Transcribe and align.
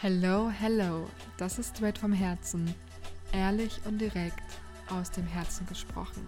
Hello, 0.00 0.48
hello, 0.48 1.08
das 1.38 1.58
ist 1.58 1.82
Red 1.82 1.98
vom 1.98 2.12
Herzen. 2.12 2.72
Ehrlich 3.32 3.80
und 3.84 3.98
direkt 3.98 4.44
aus 4.90 5.10
dem 5.10 5.26
Herzen 5.26 5.66
gesprochen. 5.66 6.24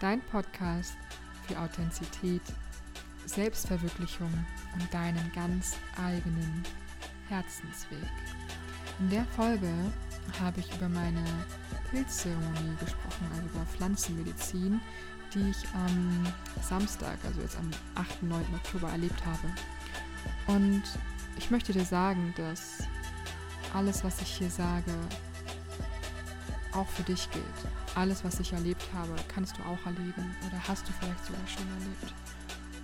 Dein 0.00 0.22
Podcast 0.22 0.96
für 1.46 1.60
Authentizität, 1.60 2.40
Selbstverwirklichung 3.26 4.32
und 4.72 4.94
deinen 4.94 5.30
ganz 5.34 5.76
eigenen 6.02 6.62
Herzensweg. 7.28 8.08
In 9.00 9.10
der 9.10 9.26
Folge 9.36 9.70
habe 10.40 10.60
ich 10.60 10.74
über 10.74 10.88
meine 10.88 11.24
Pilzzeremonie 11.90 12.74
gesprochen, 12.80 13.26
also 13.34 13.48
über 13.48 13.66
Pflanzenmedizin, 13.66 14.80
die 15.34 15.50
ich 15.50 15.68
am 15.74 16.26
Samstag, 16.62 17.18
also 17.26 17.42
jetzt 17.42 17.58
am 17.58 17.70
8. 17.96 18.22
9. 18.22 18.42
Oktober 18.54 18.88
erlebt 18.88 19.22
habe. 19.26 19.52
Und 20.46 20.84
ich 21.38 21.50
möchte 21.50 21.72
dir 21.72 21.84
sagen, 21.84 22.34
dass 22.36 22.78
alles, 23.72 24.04
was 24.04 24.20
ich 24.20 24.28
hier 24.28 24.50
sage, 24.50 24.92
auch 26.72 26.88
für 26.88 27.04
dich 27.04 27.30
gilt. 27.30 27.44
Alles, 27.94 28.24
was 28.24 28.40
ich 28.40 28.52
erlebt 28.52 28.84
habe, 28.94 29.14
kannst 29.32 29.56
du 29.56 29.62
auch 29.62 29.86
erleben 29.86 30.36
oder 30.46 30.60
hast 30.66 30.86
du 30.88 30.92
vielleicht 30.92 31.24
sogar 31.24 31.46
schon 31.46 31.66
erlebt. 31.78 32.14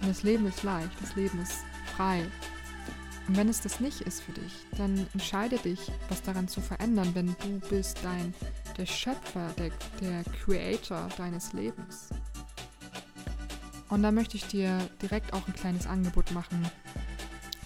Und 0.00 0.08
das 0.08 0.22
Leben 0.22 0.46
ist 0.46 0.62
leicht, 0.62 0.90
das 1.00 1.14
Leben 1.16 1.40
ist 1.42 1.64
frei. 1.96 2.24
Und 3.26 3.36
wenn 3.36 3.48
es 3.48 3.60
das 3.60 3.80
nicht 3.80 4.02
ist 4.02 4.22
für 4.22 4.32
dich, 4.32 4.52
dann 4.76 5.06
entscheide 5.14 5.58
dich, 5.58 5.80
was 6.08 6.22
daran 6.22 6.46
zu 6.46 6.60
verändern, 6.60 7.10
wenn 7.14 7.34
du 7.40 7.60
bist 7.68 7.98
dein, 8.02 8.34
der 8.76 8.86
Schöpfer, 8.86 9.50
der, 9.58 9.70
der 10.00 10.24
Creator 10.44 11.08
deines 11.16 11.52
Lebens. 11.52 12.10
Und 13.88 14.02
da 14.02 14.10
möchte 14.10 14.36
ich 14.36 14.46
dir 14.46 14.78
direkt 15.00 15.32
auch 15.32 15.46
ein 15.46 15.54
kleines 15.54 15.86
Angebot 15.86 16.32
machen, 16.32 16.68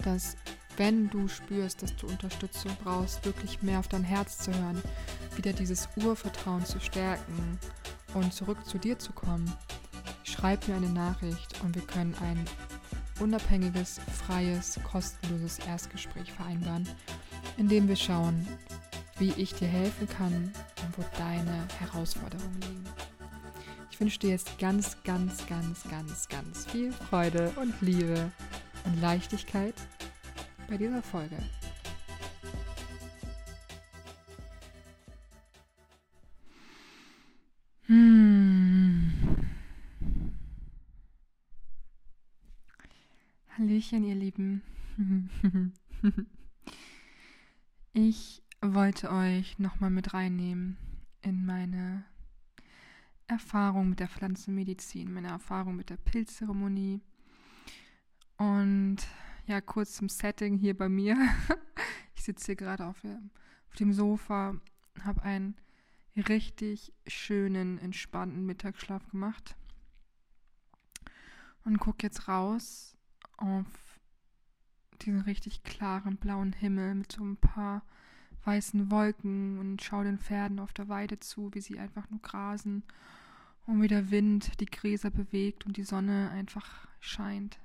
dass 0.03 0.37
wenn 0.79 1.09
du 1.09 1.27
spürst, 1.27 1.83
dass 1.83 1.93
du 1.97 2.07
Unterstützung 2.07 2.71
brauchst, 2.81 3.25
wirklich 3.25 3.61
mehr 3.61 3.79
auf 3.79 3.89
dein 3.89 4.05
Herz 4.05 4.37
zu 4.37 4.53
hören, 4.53 4.81
wieder 5.35 5.51
dieses 5.51 5.89
Urvertrauen 5.97 6.65
zu 6.65 6.79
stärken 6.79 7.59
und 8.13 8.33
zurück 8.33 8.65
zu 8.65 8.77
dir 8.77 8.97
zu 8.97 9.11
kommen, 9.11 9.53
schreib 10.23 10.65
mir 10.69 10.75
eine 10.75 10.89
Nachricht 10.89 11.61
und 11.61 11.75
wir 11.75 11.81
können 11.81 12.15
ein 12.21 12.45
unabhängiges, 13.19 13.99
freies, 14.25 14.79
kostenloses 14.89 15.59
Erstgespräch 15.59 16.31
vereinbaren, 16.31 16.87
in 17.57 17.67
dem 17.67 17.89
wir 17.89 17.97
schauen, 17.97 18.47
wie 19.17 19.33
ich 19.33 19.53
dir 19.53 19.67
helfen 19.67 20.07
kann 20.07 20.53
und 20.81 20.97
wo 20.97 21.03
deine 21.17 21.67
Herausforderungen 21.79 22.61
liegen. 22.61 22.85
Ich 23.91 23.99
wünsche 23.99 24.19
dir 24.19 24.29
jetzt 24.29 24.57
ganz, 24.59 24.95
ganz, 25.03 25.45
ganz, 25.45 25.83
ganz, 25.89 26.29
ganz 26.29 26.65
viel 26.67 26.93
Freude 26.93 27.51
und 27.57 27.73
Liebe 27.81 28.31
und 28.85 29.01
Leichtigkeit 29.01 29.75
bei 30.69 30.77
dieser 30.77 31.01
Folge. 31.01 31.37
Hm. 37.87 39.11
Hallöchen, 43.57 44.03
ihr 44.03 44.15
Lieben. 44.15 44.61
Ich 47.91 48.43
wollte 48.61 49.11
euch 49.11 49.57
nochmal 49.57 49.89
mit 49.89 50.13
reinnehmen 50.13 50.77
in 51.21 51.45
meine 51.45 52.05
Erfahrung 53.27 53.89
mit 53.89 53.99
der 53.99 54.07
Pflanzenmedizin, 54.07 55.11
meine 55.11 55.29
Erfahrung 55.29 55.75
mit 55.75 55.89
der 55.89 55.97
Pilzzeremonie 55.97 57.01
und 58.37 58.97
ja, 59.49 59.61
kurz 59.61 59.95
zum 59.95 60.09
Setting 60.09 60.57
hier 60.57 60.77
bei 60.77 60.87
mir. 60.87 61.17
Ich 62.15 62.25
sitze 62.25 62.47
hier 62.47 62.57
gerade 62.57 62.85
auf, 62.85 62.97
auf 63.05 63.75
dem 63.79 63.93
Sofa, 63.93 64.53
habe 65.05 65.23
einen 65.23 65.55
richtig 66.17 66.93
schönen, 67.07 67.79
entspannten 67.79 68.45
Mittagsschlaf 68.45 69.07
gemacht 69.09 69.55
und 71.63 71.79
gucke 71.79 72.05
jetzt 72.05 72.27
raus 72.27 72.97
auf 73.37 73.65
diesen 75.01 75.21
richtig 75.21 75.63
klaren 75.63 76.17
blauen 76.17 76.51
Himmel 76.51 76.93
mit 76.93 77.13
so 77.13 77.23
ein 77.23 77.37
paar 77.37 77.83
weißen 78.43 78.91
Wolken 78.91 79.57
und 79.57 79.81
schaue 79.81 80.03
den 80.03 80.19
Pferden 80.19 80.59
auf 80.59 80.73
der 80.73 80.89
Weide 80.89 81.21
zu, 81.21 81.53
wie 81.53 81.61
sie 81.61 81.79
einfach 81.79 82.09
nur 82.09 82.21
grasen 82.21 82.83
und 83.65 83.81
wie 83.81 83.87
der 83.87 84.11
Wind 84.11 84.59
die 84.59 84.65
Gräser 84.65 85.09
bewegt 85.09 85.65
und 85.65 85.77
die 85.77 85.83
Sonne 85.83 86.31
einfach 86.31 86.85
scheint. 86.99 87.59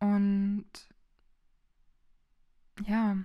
Und 0.00 0.66
ja, 2.86 3.16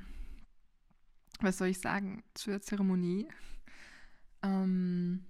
was 1.40 1.58
soll 1.58 1.70
ich 1.70 1.80
sagen 1.80 2.24
zur 2.34 2.62
Zeremonie? 2.62 3.28
Ähm, 4.44 5.26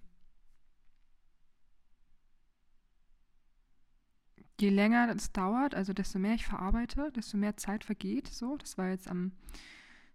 je 4.60 4.70
länger 4.70 5.08
das 5.08 5.32
dauert, 5.32 5.76
also 5.76 5.94
desto 5.94 6.20
mehr 6.20 6.36
ich 6.36 6.46
verarbeite, 6.46 7.12
desto 7.12 7.38
mehr 7.38 7.58
Zeit 7.58 7.84
vergeht. 7.84 8.28
So, 8.28 8.58
das 8.58 8.78
war 8.78 8.90
jetzt 8.90 9.08
am 9.08 9.32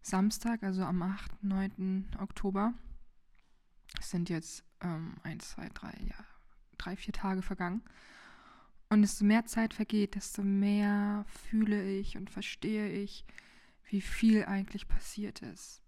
Samstag, 0.02 0.62
also 0.62 0.82
am 0.82 1.02
8., 1.02 1.42
9. 1.44 2.16
Oktober. 2.18 2.74
Es 3.98 4.10
sind 4.10 4.28
jetzt 4.30 4.64
ähm, 4.80 5.16
1, 5.22 5.50
2, 5.50 5.68
3, 5.68 5.88
ja, 6.08 6.24
drei, 6.78 6.96
vier 6.96 7.12
Tage 7.12 7.42
vergangen. 7.42 7.82
Und 8.90 9.02
desto 9.02 9.24
mehr 9.24 9.46
Zeit 9.46 9.72
vergeht, 9.72 10.16
desto 10.16 10.42
mehr 10.42 11.24
fühle 11.28 11.90
ich 11.90 12.16
und 12.16 12.28
verstehe 12.28 12.90
ich, 12.90 13.24
wie 13.88 14.00
viel 14.00 14.44
eigentlich 14.44 14.88
passiert 14.88 15.42
ist. 15.42 15.80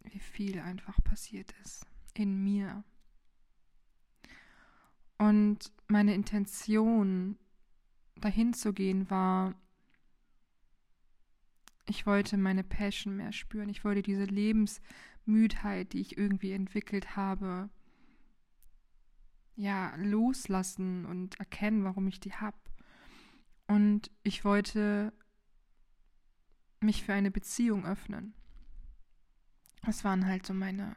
Wie 0.00 0.18
viel 0.18 0.58
einfach 0.60 1.02
passiert 1.04 1.54
ist 1.62 1.86
in 2.14 2.42
mir. 2.42 2.82
Und 5.18 5.70
meine 5.86 6.14
Intention, 6.14 7.38
dahin 8.20 8.54
zu 8.54 8.72
gehen, 8.72 9.10
war, 9.10 9.54
ich 11.86 12.06
wollte 12.06 12.38
meine 12.38 12.64
Passion 12.64 13.16
mehr 13.16 13.32
spüren. 13.32 13.68
Ich 13.68 13.84
wollte 13.84 14.02
diese 14.02 14.24
Lebensmüdheit, 14.24 15.92
die 15.92 16.00
ich 16.00 16.16
irgendwie 16.16 16.52
entwickelt 16.52 17.16
habe, 17.16 17.68
ja, 19.56 19.94
loslassen 19.96 21.06
und 21.06 21.38
erkennen, 21.40 21.84
warum 21.84 22.06
ich 22.06 22.20
die 22.20 22.34
habe. 22.34 22.56
Und 23.66 24.10
ich 24.22 24.44
wollte 24.44 25.12
mich 26.80 27.02
für 27.02 27.14
eine 27.14 27.30
Beziehung 27.30 27.84
öffnen. 27.86 28.34
Das 29.84 30.04
waren 30.04 30.26
halt 30.26 30.46
so 30.46 30.54
meine 30.54 30.96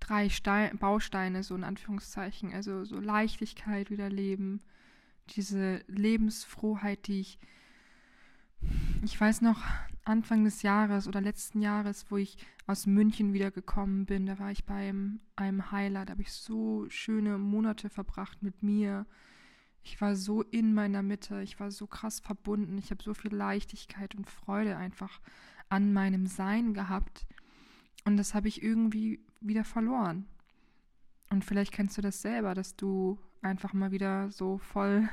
drei 0.00 0.28
Stein 0.28 0.78
Bausteine, 0.78 1.42
so 1.42 1.54
in 1.54 1.64
Anführungszeichen. 1.64 2.52
Also 2.52 2.84
so 2.84 2.98
Leichtigkeit 2.98 3.90
wieder 3.90 4.08
leben, 4.08 4.62
diese 5.30 5.82
Lebensfrohheit, 5.86 7.06
die 7.06 7.20
ich, 7.20 7.38
ich 9.02 9.20
weiß 9.20 9.42
noch, 9.42 9.62
Anfang 10.06 10.44
des 10.44 10.62
Jahres 10.62 11.08
oder 11.08 11.20
letzten 11.20 11.60
Jahres, 11.60 12.06
wo 12.10 12.16
ich 12.16 12.38
aus 12.66 12.86
München 12.86 13.32
wieder 13.32 13.50
gekommen 13.50 14.06
bin, 14.06 14.26
da 14.26 14.38
war 14.38 14.52
ich 14.52 14.64
bei 14.64 14.92
einem 15.34 15.72
Heiler, 15.72 16.04
da 16.04 16.12
habe 16.12 16.22
ich 16.22 16.32
so 16.32 16.86
schöne 16.88 17.38
Monate 17.38 17.90
verbracht 17.90 18.40
mit 18.42 18.62
mir. 18.62 19.06
Ich 19.82 20.00
war 20.00 20.14
so 20.14 20.42
in 20.42 20.74
meiner 20.74 21.02
Mitte, 21.02 21.42
ich 21.42 21.58
war 21.58 21.72
so 21.72 21.88
krass 21.88 22.20
verbunden, 22.20 22.78
ich 22.78 22.90
habe 22.90 23.02
so 23.02 23.14
viel 23.14 23.34
Leichtigkeit 23.34 24.14
und 24.14 24.30
Freude 24.30 24.76
einfach 24.76 25.20
an 25.68 25.92
meinem 25.92 26.26
Sein 26.26 26.72
gehabt. 26.72 27.26
Und 28.04 28.16
das 28.16 28.32
habe 28.32 28.46
ich 28.46 28.62
irgendwie 28.62 29.20
wieder 29.40 29.64
verloren. 29.64 30.26
Und 31.30 31.44
vielleicht 31.44 31.72
kennst 31.72 31.98
du 31.98 32.02
das 32.02 32.22
selber, 32.22 32.54
dass 32.54 32.76
du 32.76 33.18
einfach 33.42 33.72
mal 33.72 33.90
wieder 33.90 34.30
so 34.30 34.58
voll 34.58 35.08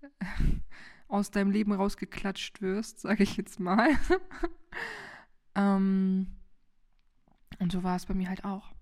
aus 1.08 1.30
deinem 1.30 1.50
Leben 1.50 1.72
rausgeklatscht 1.72 2.60
wirst, 2.60 3.00
sage 3.00 3.22
ich 3.22 3.36
jetzt 3.36 3.60
mal. 3.60 3.90
ähm, 5.54 6.26
und 7.58 7.72
so 7.72 7.82
war 7.82 7.96
es 7.96 8.06
bei 8.06 8.14
mir 8.14 8.28
halt 8.28 8.44
auch. 8.44 8.72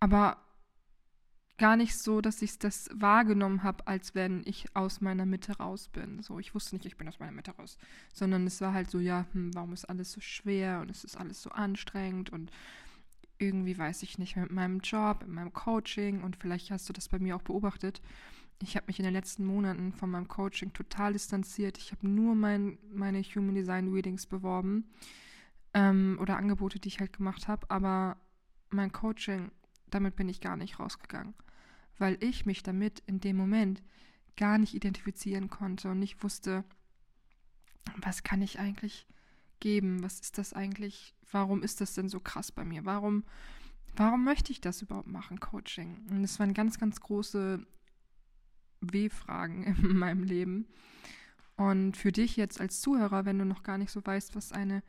Aber 0.00 0.38
gar 1.58 1.76
nicht 1.76 1.96
so, 1.96 2.20
dass 2.20 2.42
ich 2.42 2.58
das 2.58 2.90
wahrgenommen 2.92 3.62
habe, 3.62 3.86
als 3.86 4.16
wenn 4.16 4.42
ich 4.46 4.66
aus 4.74 5.00
meiner 5.00 5.26
Mitte 5.26 5.58
raus 5.58 5.88
bin. 5.88 6.20
So, 6.20 6.40
ich 6.40 6.56
wusste 6.56 6.74
nicht, 6.74 6.86
ich 6.86 6.96
bin 6.96 7.06
aus 7.06 7.20
meiner 7.20 7.30
Mitte 7.30 7.52
raus, 7.52 7.78
sondern 8.12 8.46
es 8.48 8.60
war 8.60 8.74
halt 8.74 8.90
so, 8.90 8.98
ja, 8.98 9.26
hm, 9.32 9.54
warum 9.54 9.72
ist 9.72 9.84
alles 9.84 10.10
so 10.10 10.20
schwer 10.20 10.80
und 10.80 10.90
es 10.90 11.04
ist 11.04 11.16
alles 11.16 11.40
so 11.40 11.50
anstrengend 11.50 12.30
und 12.30 12.50
irgendwie 13.38 13.78
weiß 13.78 14.02
ich 14.02 14.18
nicht 14.18 14.36
mit 14.36 14.50
meinem 14.50 14.80
Job, 14.80 15.20
mit 15.20 15.30
meinem 15.30 15.52
Coaching 15.52 16.22
und 16.22 16.36
vielleicht 16.36 16.72
hast 16.72 16.88
du 16.88 16.92
das 16.92 17.08
bei 17.08 17.20
mir 17.20 17.36
auch 17.36 17.42
beobachtet 17.42 18.02
ich 18.60 18.76
habe 18.76 18.86
mich 18.86 18.98
in 18.98 19.04
den 19.04 19.14
letzten 19.14 19.44
Monaten 19.44 19.92
von 19.92 20.10
meinem 20.10 20.28
Coaching 20.28 20.72
total 20.72 21.12
distanziert. 21.12 21.78
Ich 21.78 21.92
habe 21.92 22.08
nur 22.08 22.34
mein, 22.34 22.78
meine 22.92 23.22
Human 23.22 23.54
Design 23.54 23.92
Readings 23.92 24.26
beworben 24.26 24.90
ähm, 25.74 26.18
oder 26.20 26.36
Angebote, 26.36 26.78
die 26.78 26.88
ich 26.88 27.00
halt 27.00 27.12
gemacht 27.12 27.48
habe. 27.48 27.68
Aber 27.70 28.16
mein 28.70 28.92
Coaching, 28.92 29.50
damit 29.90 30.16
bin 30.16 30.28
ich 30.28 30.40
gar 30.40 30.56
nicht 30.56 30.78
rausgegangen, 30.78 31.34
weil 31.98 32.16
ich 32.20 32.46
mich 32.46 32.62
damit 32.62 33.02
in 33.06 33.20
dem 33.20 33.36
Moment 33.36 33.82
gar 34.36 34.58
nicht 34.58 34.74
identifizieren 34.74 35.50
konnte 35.50 35.90
und 35.90 35.98
nicht 35.98 36.22
wusste, 36.22 36.64
was 37.96 38.22
kann 38.22 38.42
ich 38.42 38.58
eigentlich 38.58 39.06
geben? 39.60 40.02
Was 40.02 40.20
ist 40.20 40.38
das 40.38 40.52
eigentlich? 40.52 41.14
Warum 41.30 41.62
ist 41.62 41.80
das 41.80 41.94
denn 41.94 42.08
so 42.08 42.20
krass 42.20 42.52
bei 42.52 42.64
mir? 42.64 42.84
Warum, 42.84 43.24
warum 43.96 44.24
möchte 44.24 44.52
ich 44.52 44.60
das 44.60 44.82
überhaupt 44.82 45.08
machen, 45.08 45.40
Coaching? 45.40 46.06
Und 46.10 46.22
das 46.22 46.38
waren 46.38 46.54
ganz, 46.54 46.78
ganz 46.78 47.00
große 47.00 47.66
W-Fragen 48.82 49.62
in 49.82 49.96
meinem 49.96 50.24
Leben. 50.24 50.66
Und 51.56 51.96
für 51.96 52.12
dich 52.12 52.36
jetzt 52.36 52.60
als 52.60 52.80
Zuhörer, 52.80 53.24
wenn 53.24 53.38
du 53.38 53.44
noch 53.44 53.62
gar 53.62 53.78
nicht 53.78 53.90
so 53.90 54.04
weißt, 54.04 54.34
was 54.34 54.52
eine 54.52 54.82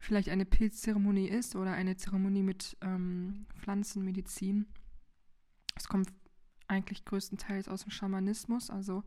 vielleicht 0.00 0.28
eine 0.28 0.44
Pilzzeremonie 0.44 1.28
ist 1.28 1.56
oder 1.56 1.72
eine 1.72 1.96
Zeremonie 1.96 2.44
mit 2.44 2.76
ähm, 2.82 3.46
Pflanzenmedizin, 3.58 4.66
es 5.74 5.88
kommt 5.88 6.12
eigentlich 6.68 7.04
größtenteils 7.04 7.68
aus 7.68 7.82
dem 7.82 7.90
Schamanismus, 7.90 8.70
also 8.70 9.04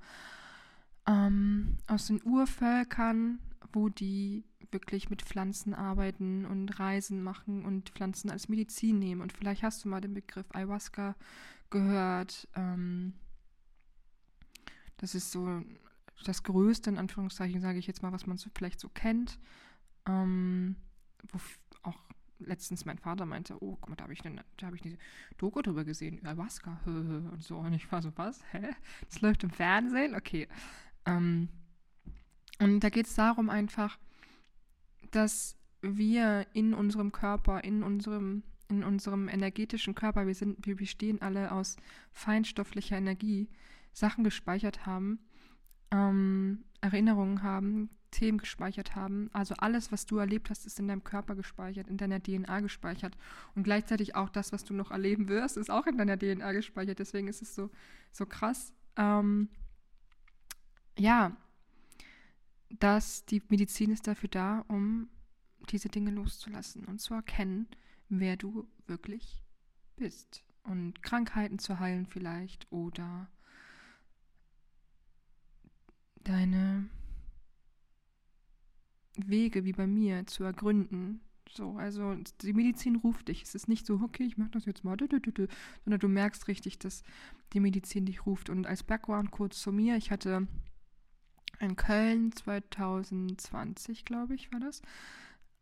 ähm, 1.07 1.77
aus 1.88 2.07
den 2.07 2.21
Urvölkern, 2.23 3.39
wo 3.71 3.89
die 3.89 4.44
wirklich 4.71 5.09
mit 5.09 5.21
Pflanzen 5.21 5.73
arbeiten 5.73 6.45
und 6.45 6.79
Reisen 6.79 7.23
machen 7.23 7.65
und 7.65 7.89
Pflanzen 7.89 8.29
als 8.29 8.50
Medizin 8.50 9.00
nehmen. 9.00 9.21
Und 9.21 9.33
vielleicht 9.33 9.63
hast 9.63 9.83
du 9.83 9.89
mal 9.89 10.01
den 10.01 10.13
Begriff 10.13 10.45
Ayahuasca 10.53 11.15
gehört. 11.69 12.47
Ähm, 12.56 13.13
das 15.01 15.15
ist 15.15 15.31
so 15.31 15.63
das 16.24 16.44
Größte, 16.44 16.89
in 16.89 16.98
Anführungszeichen, 16.98 17.62
sage 17.62 17.80
ich 17.80 17.88
jetzt 17.88 18.03
mal, 18.03 18.12
was 18.12 18.27
man 18.27 18.38
so 18.38 18.50
vielleicht 18.53 18.80
so 18.80 18.89
kennt. 18.89 19.39
Ähm, 20.07 20.75
wo 21.31 21.39
auch 21.83 22.00
letztens 22.39 22.86
mein 22.86 22.98
Vater 22.98 23.25
meinte, 23.25 23.62
oh, 23.62 23.77
guck 23.80 23.89
mal, 23.89 23.95
da 23.95 24.03
habe 24.03 24.13
ich, 24.13 24.25
eine, 24.25 24.44
hab 24.62 24.74
ich 24.74 24.83
eine 24.83 24.98
Doku 25.38 25.62
drüber 25.62 25.83
gesehen, 25.83 26.25
Ayahuasca 26.25 26.80
und 26.86 27.44
so. 27.44 27.57
Und 27.57 27.74
ich 27.74 27.92
war 27.92 28.01
so, 28.01 28.12
was? 28.15 28.42
Hä? 28.51 28.69
Das 29.09 29.21
läuft 29.21 29.44
im 29.44 29.50
Fernsehen? 29.50 30.15
Okay. 30.15 30.48
Ähm, 31.06 31.50
und 32.59 32.80
da 32.81 32.89
geht 32.89 33.07
es 33.07 33.15
darum 33.15 33.50
einfach, 33.50 33.97
dass 35.12 35.56
wir 35.81 36.45
in 36.54 36.74
unserem 36.74 37.12
Körper, 37.12 37.63
in 37.63 37.83
unserem, 37.83 38.44
in 38.69 38.83
unserem 38.83 39.27
energetischen 39.27 39.95
Körper, 39.95 40.27
wir 40.27 40.36
sind, 40.36 40.65
wir 40.65 40.75
bestehen 40.75 41.21
alle 41.21 41.51
aus 41.51 41.75
feinstofflicher 42.12 42.97
Energie, 42.97 43.50
Sachen 43.93 44.23
gespeichert 44.23 44.85
haben, 44.85 45.19
ähm, 45.91 46.63
Erinnerungen 46.81 47.43
haben, 47.43 47.89
Themen 48.11 48.38
gespeichert 48.38 48.95
haben. 48.95 49.29
Also 49.33 49.55
alles, 49.55 49.91
was 49.91 50.05
du 50.05 50.17
erlebt 50.17 50.49
hast, 50.49 50.65
ist 50.65 50.79
in 50.79 50.88
deinem 50.88 51.03
Körper 51.03 51.35
gespeichert, 51.35 51.88
in 51.88 51.97
deiner 51.97 52.21
DNA 52.21 52.59
gespeichert. 52.59 53.17
Und 53.55 53.63
gleichzeitig 53.63 54.15
auch 54.15 54.29
das, 54.29 54.51
was 54.51 54.63
du 54.63 54.73
noch 54.73 54.91
erleben 54.91 55.29
wirst, 55.29 55.57
ist 55.57 55.71
auch 55.71 55.88
in 55.88 55.97
deiner 55.97 56.17
DNA 56.17 56.51
gespeichert. 56.51 56.99
Deswegen 56.99 57.27
ist 57.27 57.41
es 57.41 57.55
so, 57.55 57.69
so 58.11 58.25
krass. 58.25 58.73
Ähm, 58.97 59.49
ja, 60.97 61.35
dass 62.69 63.25
die 63.25 63.41
Medizin 63.49 63.91
ist 63.91 64.07
dafür 64.07 64.29
da, 64.29 64.65
um 64.67 65.09
diese 65.69 65.89
Dinge 65.89 66.11
loszulassen 66.11 66.85
und 66.85 66.99
zu 66.99 67.13
erkennen, 67.13 67.67
wer 68.09 68.35
du 68.35 68.67
wirklich 68.87 69.41
bist. 69.95 70.44
Und 70.63 71.01
Krankheiten 71.01 71.59
zu 71.59 71.79
heilen 71.79 72.05
vielleicht 72.05 72.71
oder 72.71 73.29
deine 76.23 76.89
Wege 79.15 79.65
wie 79.65 79.73
bei 79.73 79.88
mir 79.88 80.25
zu 80.27 80.44
ergründen. 80.44 81.21
So, 81.50 81.77
also 81.77 82.15
die 82.41 82.53
Medizin 82.53 82.95
ruft 82.95 83.27
dich. 83.27 83.44
Es 83.44 83.56
ist 83.56 83.68
nicht 83.68 83.85
so, 83.85 84.00
okay, 84.01 84.23
ich 84.23 84.38
mache 84.38 84.51
das 84.51 84.65
jetzt 84.65 84.83
mal, 84.83 84.97
sondern 84.97 86.00
du 86.00 86.07
merkst 86.07 86.47
richtig, 86.47 86.79
dass 86.79 87.03
die 87.53 87.59
Medizin 87.59 88.06
dich 88.06 88.25
ruft. 88.25 88.50
Und 88.50 88.68
als 88.68 88.83
Background 88.83 89.31
kurz 89.31 89.62
zu 89.62 89.71
mir, 89.71 89.97
ich 89.97 90.12
hatte 90.12 90.47
in 91.59 91.75
Köln 91.75 92.31
2020, 92.31 94.06
glaube 94.06 94.35
ich, 94.35 94.51
war 94.53 94.62
das, 94.62 94.81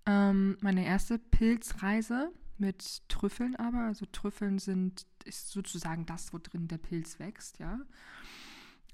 ähm, 0.06 0.58
meine 0.62 0.86
erste 0.86 1.18
Pilzreise 1.18 2.32
mit 2.58 3.02
Trüffeln 3.10 3.56
aber. 3.56 3.80
Also 3.80 4.06
Trüffeln 4.06 4.60
sind, 4.60 5.08
ist 5.26 5.50
sozusagen 5.50 6.06
das, 6.06 6.34
wo 6.34 6.38
drin 6.38 6.68
der 6.68 6.78
Pilz 6.78 7.20
wächst, 7.20 7.60
ja. 7.60 7.80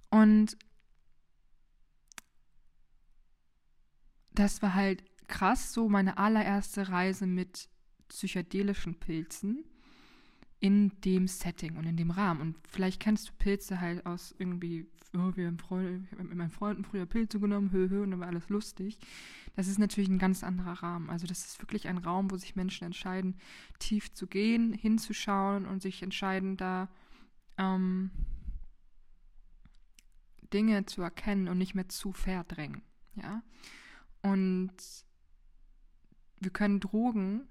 Und 0.09 0.57
das 4.39 4.61
war 4.61 4.73
halt 4.73 5.03
krass, 5.27 5.73
so 5.73 5.89
meine 5.89 6.17
allererste 6.17 6.89
Reise 6.89 7.25
mit 7.25 7.69
psychedelischen 8.07 8.95
Pilzen 8.99 9.65
in 10.59 10.91
dem 11.01 11.27
Setting 11.27 11.77
und 11.77 11.85
in 11.85 11.97
dem 11.97 12.11
Rahmen. 12.11 12.41
Und 12.41 12.55
vielleicht 12.67 12.99
kennst 12.99 13.29
du 13.29 13.33
Pilze 13.37 13.81
halt 13.81 14.05
aus 14.05 14.33
irgendwie, 14.37 14.87
oh, 15.13 15.31
wir 15.35 15.47
haben 15.47 15.59
Freunde, 15.59 16.03
ich 16.05 16.11
habe 16.11 16.23
mit 16.23 16.37
meinen 16.37 16.51
Freunden 16.51 16.85
früher 16.85 17.05
Pilze 17.05 17.39
genommen, 17.39 17.71
hö, 17.71 17.89
hö, 17.89 18.03
und 18.03 18.11
dann 18.11 18.19
war 18.19 18.27
alles 18.27 18.49
lustig. 18.49 18.99
Das 19.55 19.67
ist 19.67 19.79
natürlich 19.79 20.09
ein 20.09 20.19
ganz 20.19 20.43
anderer 20.43 20.83
Rahmen. 20.83 21.09
Also 21.09 21.27
das 21.27 21.45
ist 21.45 21.61
wirklich 21.61 21.87
ein 21.87 21.97
Raum, 21.97 22.31
wo 22.31 22.37
sich 22.37 22.55
Menschen 22.55 22.85
entscheiden, 22.85 23.35
tief 23.79 24.13
zu 24.13 24.27
gehen, 24.27 24.73
hinzuschauen 24.73 25.65
und 25.65 25.81
sich 25.81 26.01
entscheiden, 26.03 26.57
da 26.57 26.89
ähm, 27.57 28.11
Dinge 30.53 30.85
zu 30.85 31.01
erkennen 31.01 31.47
und 31.47 31.57
nicht 31.57 31.75
mehr 31.75 31.89
zu 31.89 32.11
verdrängen. 32.11 32.81
Ja. 33.15 33.43
Und 34.25 34.75
wir 36.39 36.49
können 36.49 36.79
Drogen, 36.79 37.47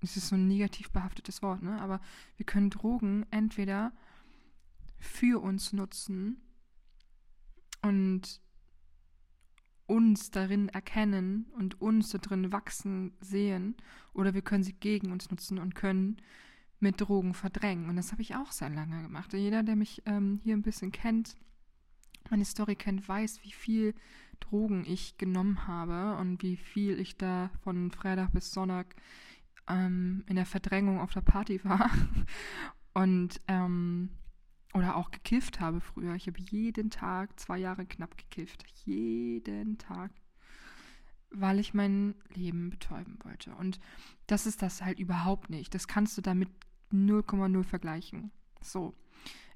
es 0.00 0.16
ist 0.16 0.28
so 0.28 0.36
ein 0.36 0.48
negativ 0.48 0.90
behaftetes 0.90 1.42
Wort, 1.42 1.62
ne? 1.62 1.78
aber 1.82 2.00
wir 2.38 2.46
können 2.46 2.70
Drogen 2.70 3.26
entweder 3.30 3.92
für 4.98 5.42
uns 5.42 5.74
nutzen 5.74 6.40
und 7.82 8.40
uns 9.84 10.30
darin 10.30 10.70
erkennen 10.70 11.50
und 11.58 11.82
uns 11.82 12.08
darin 12.12 12.50
wachsen 12.50 13.12
sehen 13.20 13.76
oder 14.14 14.32
wir 14.32 14.40
können 14.40 14.64
sie 14.64 14.72
gegen 14.72 15.12
uns 15.12 15.30
nutzen 15.30 15.58
und 15.58 15.74
können 15.74 16.22
mit 16.78 17.02
Drogen 17.02 17.34
verdrängen. 17.34 17.90
Und 17.90 17.96
das 17.96 18.12
habe 18.12 18.22
ich 18.22 18.34
auch 18.34 18.50
sehr 18.50 18.70
lange 18.70 19.02
gemacht. 19.02 19.34
Jeder, 19.34 19.62
der 19.62 19.76
mich 19.76 20.02
ähm, 20.06 20.40
hier 20.42 20.56
ein 20.56 20.62
bisschen 20.62 20.90
kennt, 20.90 21.36
meine 22.30 22.46
Story 22.46 22.76
kennt, 22.76 23.06
weiß, 23.06 23.42
wie 23.42 23.52
viel 23.52 23.94
Drogen 24.40 24.84
ich 24.86 25.18
genommen 25.18 25.66
habe 25.66 26.16
und 26.20 26.42
wie 26.42 26.56
viel 26.56 26.98
ich 26.98 27.16
da 27.16 27.50
von 27.62 27.90
Freitag 27.90 28.32
bis 28.32 28.52
Sonntag 28.52 28.96
ähm, 29.68 30.24
in 30.26 30.36
der 30.36 30.46
Verdrängung 30.46 31.00
auf 31.00 31.12
der 31.12 31.20
Party 31.20 31.64
war. 31.64 31.90
und 32.94 33.40
ähm, 33.48 34.10
oder 34.72 34.96
auch 34.96 35.10
gekifft 35.10 35.60
habe 35.60 35.80
früher. 35.80 36.14
Ich 36.14 36.26
habe 36.26 36.40
jeden 36.40 36.90
Tag 36.90 37.38
zwei 37.40 37.58
Jahre 37.58 37.86
knapp 37.86 38.16
gekifft. 38.16 38.64
Jeden 38.84 39.78
Tag. 39.78 40.12
Weil 41.30 41.58
ich 41.58 41.74
mein 41.74 42.14
Leben 42.34 42.70
betäuben 42.70 43.18
wollte. 43.24 43.54
Und 43.54 43.80
das 44.26 44.46
ist 44.46 44.62
das 44.62 44.82
halt 44.82 44.98
überhaupt 44.98 45.50
nicht. 45.50 45.74
Das 45.74 45.88
kannst 45.88 46.16
du 46.18 46.22
damit 46.22 46.48
0,0 46.92 47.64
vergleichen. 47.64 48.30
So. 48.60 48.94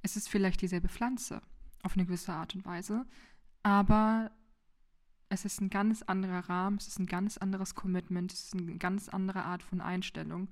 Es 0.02 0.16
ist 0.16 0.28
vielleicht 0.28 0.60
dieselbe 0.62 0.88
Pflanze 0.88 1.42
auf 1.82 1.94
eine 1.94 2.06
gewisse 2.06 2.32
Art 2.32 2.54
und 2.54 2.64
Weise, 2.64 3.06
aber 3.62 4.30
es 5.34 5.44
ist 5.44 5.60
ein 5.60 5.68
ganz 5.68 6.02
anderer 6.02 6.48
Rahmen, 6.48 6.78
es 6.78 6.88
ist 6.88 6.98
ein 6.98 7.06
ganz 7.06 7.36
anderes 7.36 7.74
Commitment, 7.74 8.32
es 8.32 8.44
ist 8.44 8.54
eine 8.54 8.76
ganz 8.78 9.08
andere 9.08 9.44
Art 9.44 9.62
von 9.62 9.80
Einstellung 9.80 10.48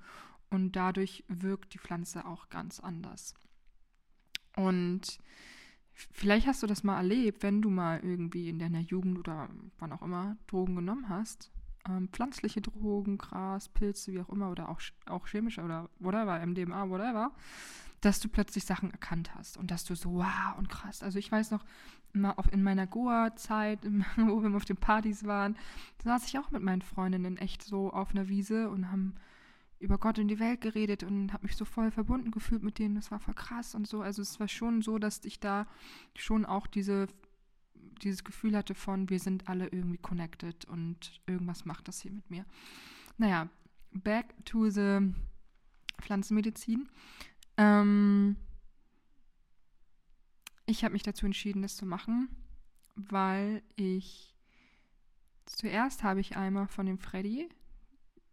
und 0.51 0.73
dadurch 0.73 1.25
wirkt 1.29 1.73
die 1.75 1.79
Pflanze 1.79 2.27
auch 2.27 2.49
ganz 2.49 2.81
anders. 2.81 3.35
Und 4.57 5.19
vielleicht 5.95 6.47
hast 6.47 6.63
du 6.63 6.67
das 6.67 6.85
mal 6.85 6.97
erlebt, 6.97 7.43
wenn 7.43 7.63
du 7.63 7.71
mal 7.71 8.01
irgendwie 8.01 8.49
in 8.49 8.59
deiner 8.59 8.81
Jugend 8.81 9.19
oder 9.19 9.49
wann 9.79 9.93
auch 9.93 10.03
immer 10.03 10.37
Drogen 10.49 10.77
genommen 10.77 11.09
hast. 11.09 11.51
Ähm, 11.89 12.09
pflanzliche 12.13 12.61
Drogen, 12.61 13.19
Gras, 13.19 13.69
Pilze, 13.69 14.13
wie 14.13 14.21
auch 14.21 14.29
immer, 14.29 14.51
oder 14.51 14.69
auch, 14.69 14.81
auch 15.07 15.27
chemische 15.27 15.63
oder 15.63 15.91
whatever, 15.99 16.45
MDMA, 16.45 16.89
whatever 16.91 17.33
dass 18.03 18.19
du 18.19 18.29
plötzlich 18.29 18.65
Sachen 18.65 18.91
erkannt 18.91 19.35
hast 19.35 19.57
und 19.57 19.71
dass 19.71 19.85
du 19.85 19.95
so, 19.95 20.15
wow 20.15 20.59
und 20.59 20.69
krass. 20.69 21.03
Also 21.03 21.19
ich 21.19 21.31
weiß 21.31 21.53
noch, 21.53 21.65
immer 22.13 22.39
auf, 22.39 22.53
in 22.53 22.63
meiner 22.63 22.87
Goa-Zeit, 22.87 23.81
wo 24.17 24.43
wir 24.43 24.55
auf 24.55 24.65
den 24.65 24.77
Partys 24.77 25.25
waren, 25.25 25.57
da 25.99 26.19
saß 26.19 26.29
ich 26.29 26.39
auch 26.39 26.51
mit 26.51 26.63
meinen 26.63 26.83
Freundinnen 26.83 27.37
echt 27.37 27.63
so 27.63 27.93
auf 27.93 28.11
einer 28.11 28.29
Wiese 28.29 28.71
und 28.71 28.91
haben 28.91 29.15
über 29.83 29.99
Gott 29.99 30.19
und 30.19 30.29
die 30.29 30.39
Welt 30.39 30.61
geredet 30.61 31.03
und 31.03 31.33
habe 31.33 31.45
mich 31.45 31.57
so 31.57 31.65
voll 31.65 31.91
verbunden 31.91 32.31
gefühlt 32.31 32.63
mit 32.63 32.79
denen. 32.79 32.95
Das 32.95 33.11
war 33.11 33.19
voll 33.19 33.35
krass 33.35 33.75
und 33.75 33.89
so. 33.89 34.01
Also 34.01 34.23
es 34.23 34.39
war 34.39 34.47
schon 34.47 34.81
so, 34.81 34.99
dass 34.99 35.25
ich 35.25 35.41
da 35.41 35.67
schon 36.17 36.47
auch 36.47 36.69
diese, 36.69 37.09
dieses 38.03 38.23
Gefühl 38.23 38.57
hatte 38.57 38.75
von, 38.75 39.11
wir 39.11 39.19
sind 39.19 39.49
alle 39.49 39.67
irgendwie 39.67 39.99
connected 39.99 40.65
und 40.67 41.21
irgendwas 41.27 41.65
macht 41.65 41.89
das 41.89 42.01
hier 42.01 42.13
mit 42.13 42.31
mir. 42.31 42.47
Naja, 43.19 43.49
back 43.93 44.35
to 44.45 44.71
the 44.71 45.01
Pflanzenmedizin. 46.01 46.89
Ähm, 47.57 48.37
ich 50.67 50.85
habe 50.85 50.93
mich 50.93 51.03
dazu 51.03 51.27
entschieden, 51.27 51.63
das 51.63 51.77
zu 51.77 51.87
machen, 51.87 52.29
weil 52.95 53.63
ich 53.77 54.35
zuerst 55.47 56.03
habe 56.03 56.21
ich 56.21 56.37
einmal 56.37 56.69
von 56.69 56.87
dem 56.87 56.99
Freddy. 56.99 57.49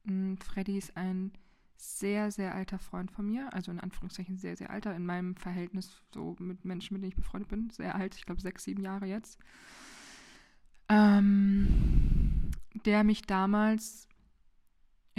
Hm, 0.05 0.37
Freddy 0.37 0.77
ist 0.77 0.95
ein 0.95 1.31
sehr, 1.75 2.29
sehr 2.29 2.53
alter 2.53 2.77
Freund 2.77 3.09
von 3.09 3.25
mir, 3.25 3.53
also 3.53 3.71
in 3.71 3.79
Anführungszeichen 3.79 4.37
sehr, 4.37 4.57
sehr 4.57 4.69
alter, 4.69 4.93
in 4.95 5.05
meinem 5.05 5.35
Verhältnis 5.35 6.01
so 6.13 6.35
mit 6.39 6.65
Menschen, 6.65 6.93
mit 6.93 7.03
denen 7.03 7.11
ich 7.11 7.15
befreundet 7.15 7.49
bin, 7.49 7.69
sehr 7.69 7.95
alt, 7.95 8.15
ich 8.15 8.25
glaube 8.25 8.41
sechs, 8.41 8.65
sieben 8.65 8.83
Jahre 8.83 9.05
jetzt. 9.05 9.39
Äh, 10.89 11.21
der 12.85 13.03
mich 13.03 13.21
damals 13.23 14.08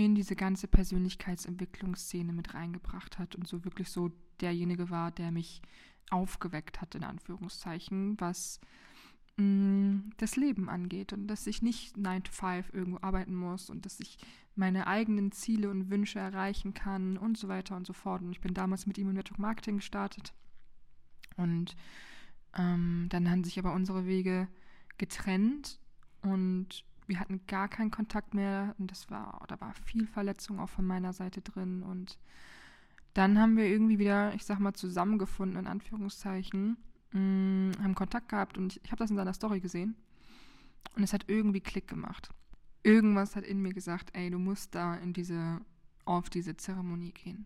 in 0.04 0.14
diese 0.14 0.34
ganze 0.34 0.66
Persönlichkeitsentwicklungsszene 0.66 2.32
mit 2.32 2.54
reingebracht 2.54 3.18
hat 3.18 3.34
und 3.36 3.46
so 3.46 3.64
wirklich 3.64 3.90
so 3.90 4.10
derjenige 4.40 4.88
war, 4.88 5.10
der 5.10 5.30
mich 5.30 5.60
aufgeweckt 6.08 6.80
hat, 6.80 6.94
in 6.94 7.04
Anführungszeichen, 7.04 8.18
was 8.18 8.60
mh, 9.36 9.44
mm, 9.44 10.10
das 10.16 10.36
Leben 10.36 10.70
angeht 10.70 11.12
und 11.12 11.26
dass 11.26 11.46
ich 11.46 11.60
nicht 11.60 11.98
9 11.98 12.24
to 12.24 12.32
5 12.32 12.72
irgendwo 12.72 12.98
arbeiten 13.02 13.34
muss 13.34 13.68
und 13.68 13.84
dass 13.84 14.00
ich 14.00 14.16
meine 14.56 14.86
eigenen 14.86 15.32
Ziele 15.32 15.70
und 15.70 15.90
Wünsche 15.90 16.18
erreichen 16.18 16.72
kann 16.72 17.18
und 17.18 17.36
so 17.36 17.48
weiter 17.48 17.76
und 17.76 17.86
so 17.86 17.92
fort. 17.92 18.22
Und 18.22 18.32
ich 18.32 18.40
bin 18.40 18.54
damals 18.54 18.86
mit 18.86 18.96
ihm 18.96 19.08
im 19.10 19.14
Network 19.14 19.38
Marketing 19.38 19.76
gestartet 19.76 20.32
und 21.36 21.76
ähm, 22.56 23.06
dann 23.10 23.30
haben 23.30 23.44
sich 23.44 23.58
aber 23.58 23.74
unsere 23.74 24.06
Wege 24.06 24.48
getrennt 24.96 25.78
und 26.22 26.84
wir 27.10 27.18
hatten 27.18 27.40
gar 27.48 27.68
keinen 27.68 27.90
Kontakt 27.90 28.34
mehr 28.34 28.74
und 28.78 28.90
das 28.90 29.10
war, 29.10 29.44
da 29.48 29.60
war 29.60 29.74
viel 29.74 30.06
Verletzung 30.06 30.60
auch 30.60 30.68
von 30.68 30.86
meiner 30.86 31.12
Seite 31.12 31.42
drin 31.42 31.82
und 31.82 32.18
dann 33.14 33.38
haben 33.40 33.56
wir 33.56 33.66
irgendwie 33.66 33.98
wieder, 33.98 34.32
ich 34.34 34.44
sag 34.44 34.60
mal, 34.60 34.74
zusammengefunden, 34.74 35.58
in 35.58 35.66
Anführungszeichen, 35.66 36.76
mh, 37.10 37.20
mm, 37.20 37.72
haben 37.82 37.94
Kontakt 37.96 38.28
gehabt 38.28 38.56
und 38.56 38.72
ich, 38.72 38.84
ich 38.84 38.92
habe 38.92 39.00
das 39.00 39.10
in 39.10 39.16
seiner 39.16 39.34
Story 39.34 39.58
gesehen 39.58 39.96
und 40.94 41.02
es 41.02 41.12
hat 41.12 41.24
irgendwie 41.26 41.60
Klick 41.60 41.88
gemacht. 41.88 42.30
Irgendwas 42.84 43.34
hat 43.34 43.44
in 43.44 43.60
mir 43.60 43.74
gesagt, 43.74 44.10
ey, 44.12 44.30
du 44.30 44.38
musst 44.38 44.76
da 44.76 44.94
in 44.94 45.12
diese, 45.12 45.60
auf 46.04 46.30
diese 46.30 46.56
Zeremonie 46.56 47.12
gehen. 47.12 47.44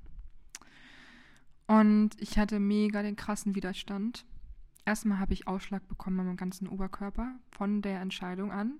Und 1.67 2.11
ich 2.21 2.39
hatte 2.39 2.61
mega 2.61 3.03
den 3.03 3.17
krassen 3.17 3.55
Widerstand. 3.55 4.27
Erstmal 4.85 5.19
habe 5.19 5.33
ich 5.33 5.49
Ausschlag 5.49 5.89
bekommen 5.89 6.21
an 6.21 6.27
meinem 6.27 6.37
ganzen 6.37 6.69
Oberkörper 6.69 7.35
von 7.51 7.81
der 7.81 8.03
Entscheidung 8.03 8.53
an 8.53 8.79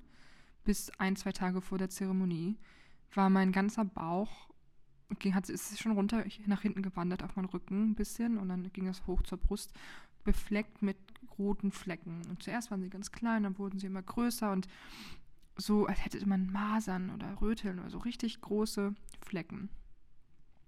bis 0.65 0.91
ein, 0.99 1.17
zwei 1.17 1.33
Tage 1.33 1.61
vor 1.61 1.79
der 1.79 1.91
Zeremonie 1.91 2.57
war 3.13 3.31
mein 3.31 3.53
ganzer 3.53 3.85
Bauch, 3.85 4.49
ging, 5.19 5.35
hat, 5.35 5.49
ist 5.49 5.79
schon 5.79 5.93
runter 5.93 6.25
nach 6.47 6.63
hinten 6.63 6.83
gewandert 6.83 7.23
auf 7.23 7.37
meinen 7.37 7.47
Rücken 7.47 7.91
ein 7.91 7.95
bisschen 7.95 8.39
und 8.39 8.49
dann 8.49 8.73
ging 8.73 8.89
es 8.89 9.07
hoch 9.07 9.23
zur 9.23 9.39
Brust, 9.39 9.73
befleckt 10.25 10.83
mit 10.83 10.97
roten 11.39 11.71
Flecken. 11.71 12.23
Und 12.29 12.43
zuerst 12.43 12.71
waren 12.71 12.83
sie 12.83 12.91
ganz 12.91 13.13
klein, 13.13 13.43
dann 13.43 13.59
wurden 13.59 13.79
sie 13.79 13.87
immer 13.87 14.03
größer 14.03 14.51
und 14.51 14.69
so, 15.57 15.87
als 15.87 16.05
hätte 16.05 16.27
man 16.27 16.51
Masern 16.51 17.11
oder 17.11 17.41
Röteln 17.41 17.79
oder 17.79 17.91
so 17.91 17.99
richtig 17.99 18.41
große 18.41 18.95
Flecken. 19.21 19.69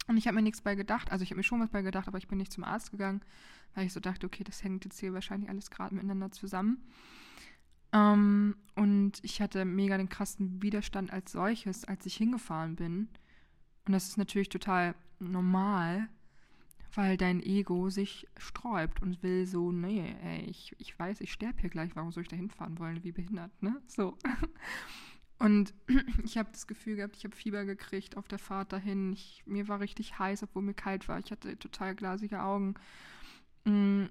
Und 0.06 0.16
ich 0.16 0.28
habe 0.28 0.36
mir 0.36 0.42
nichts 0.42 0.60
bei 0.60 0.76
gedacht, 0.76 1.10
also 1.10 1.24
ich 1.24 1.30
habe 1.30 1.38
mir 1.38 1.42
schon 1.42 1.60
was 1.60 1.70
bei 1.70 1.82
gedacht, 1.82 2.06
aber 2.06 2.18
ich 2.18 2.28
bin 2.28 2.38
nicht 2.38 2.52
zum 2.52 2.62
Arzt 2.62 2.92
gegangen, 2.92 3.22
weil 3.74 3.86
ich 3.86 3.92
so 3.92 3.98
dachte, 3.98 4.26
okay, 4.26 4.44
das 4.44 4.62
hängt 4.62 4.84
jetzt 4.84 5.00
hier 5.00 5.12
wahrscheinlich 5.12 5.50
alles 5.50 5.70
gerade 5.70 5.94
miteinander 5.94 6.30
zusammen. 6.30 6.84
Ähm, 7.92 8.56
und 8.74 9.12
ich 9.22 9.40
hatte 9.40 9.64
mega 9.64 9.96
den 9.96 10.08
krassen 10.08 10.62
Widerstand 10.62 11.12
als 11.12 11.32
solches, 11.32 11.84
als 11.84 12.04
ich 12.06 12.16
hingefahren 12.16 12.76
bin. 12.76 13.08
Und 13.86 13.92
das 13.92 14.08
ist 14.08 14.18
natürlich 14.18 14.48
total 14.48 14.94
normal, 15.18 16.08
weil 16.94 17.16
dein 17.16 17.42
Ego 17.42 17.90
sich 17.90 18.26
sträubt 18.36 19.02
und 19.02 19.22
will 19.22 19.46
so, 19.46 19.72
nee, 19.72 20.14
ey, 20.22 20.44
ich, 20.44 20.74
ich 20.78 20.98
weiß, 20.98 21.20
ich 21.20 21.32
sterbe 21.32 21.60
hier 21.60 21.70
gleich, 21.70 21.94
warum 21.94 22.12
soll 22.12 22.22
ich 22.22 22.28
da 22.28 22.36
hinfahren 22.36 22.78
wollen, 22.78 23.04
wie 23.04 23.12
behindert, 23.12 23.50
ne? 23.62 23.80
So. 23.86 24.16
Und 25.38 25.74
ich 26.24 26.38
habe 26.38 26.48
das 26.50 26.66
Gefühl 26.66 26.96
gehabt, 26.96 27.16
ich 27.16 27.24
habe 27.24 27.36
Fieber 27.36 27.64
gekriegt 27.64 28.16
auf 28.16 28.26
der 28.28 28.38
Fahrt 28.38 28.72
dahin. 28.72 29.12
Ich, 29.12 29.42
mir 29.46 29.68
war 29.68 29.80
richtig 29.80 30.18
heiß, 30.18 30.42
obwohl 30.42 30.62
mir 30.62 30.74
kalt 30.74 31.08
war. 31.08 31.18
Ich 31.18 31.30
hatte 31.30 31.58
total 31.58 31.94
glasige 31.94 32.42
Augen. 32.42 32.74
Mm, 33.64 34.04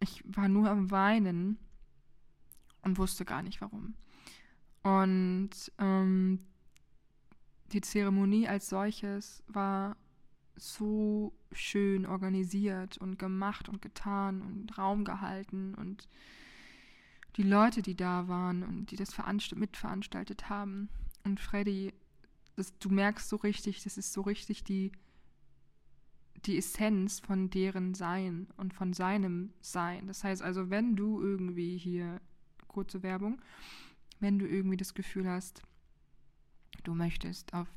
ich 0.00 0.22
war 0.24 0.48
nur 0.48 0.70
am 0.70 0.90
Weinen 0.90 1.58
und 2.88 2.98
wusste 2.98 3.24
gar 3.24 3.42
nicht 3.42 3.60
warum. 3.60 3.94
Und 4.82 5.50
ähm, 5.78 6.40
die 7.72 7.80
Zeremonie 7.80 8.48
als 8.48 8.68
solches 8.68 9.42
war 9.46 9.96
so 10.56 11.32
schön 11.52 12.06
organisiert 12.06 12.98
und 12.98 13.18
gemacht 13.18 13.68
und 13.68 13.82
getan 13.82 14.42
und 14.42 14.76
Raum 14.76 15.04
gehalten 15.04 15.74
und 15.74 16.08
die 17.36 17.42
Leute, 17.42 17.82
die 17.82 17.94
da 17.94 18.26
waren 18.26 18.62
und 18.64 18.90
die 18.90 18.96
das 18.96 19.16
mitveranstaltet 19.54 20.48
haben. 20.48 20.88
Und 21.24 21.38
Freddy, 21.38 21.92
das, 22.56 22.76
du 22.78 22.88
merkst 22.88 23.28
so 23.28 23.36
richtig, 23.36 23.84
das 23.84 23.96
ist 23.96 24.12
so 24.12 24.22
richtig 24.22 24.64
die, 24.64 24.90
die 26.44 26.56
Essenz 26.56 27.20
von 27.20 27.50
deren 27.50 27.94
Sein 27.94 28.48
und 28.56 28.74
von 28.74 28.92
seinem 28.92 29.52
Sein. 29.60 30.08
Das 30.08 30.24
heißt 30.24 30.42
also, 30.42 30.70
wenn 30.70 30.96
du 30.96 31.20
irgendwie 31.20 31.76
hier 31.76 32.20
kurze 32.68 33.02
Werbung. 33.02 33.40
Wenn 34.20 34.38
du 34.38 34.46
irgendwie 34.46 34.76
das 34.76 34.94
Gefühl 34.94 35.28
hast, 35.28 35.62
du 36.84 36.94
möchtest 36.94 37.54
auf 37.54 37.68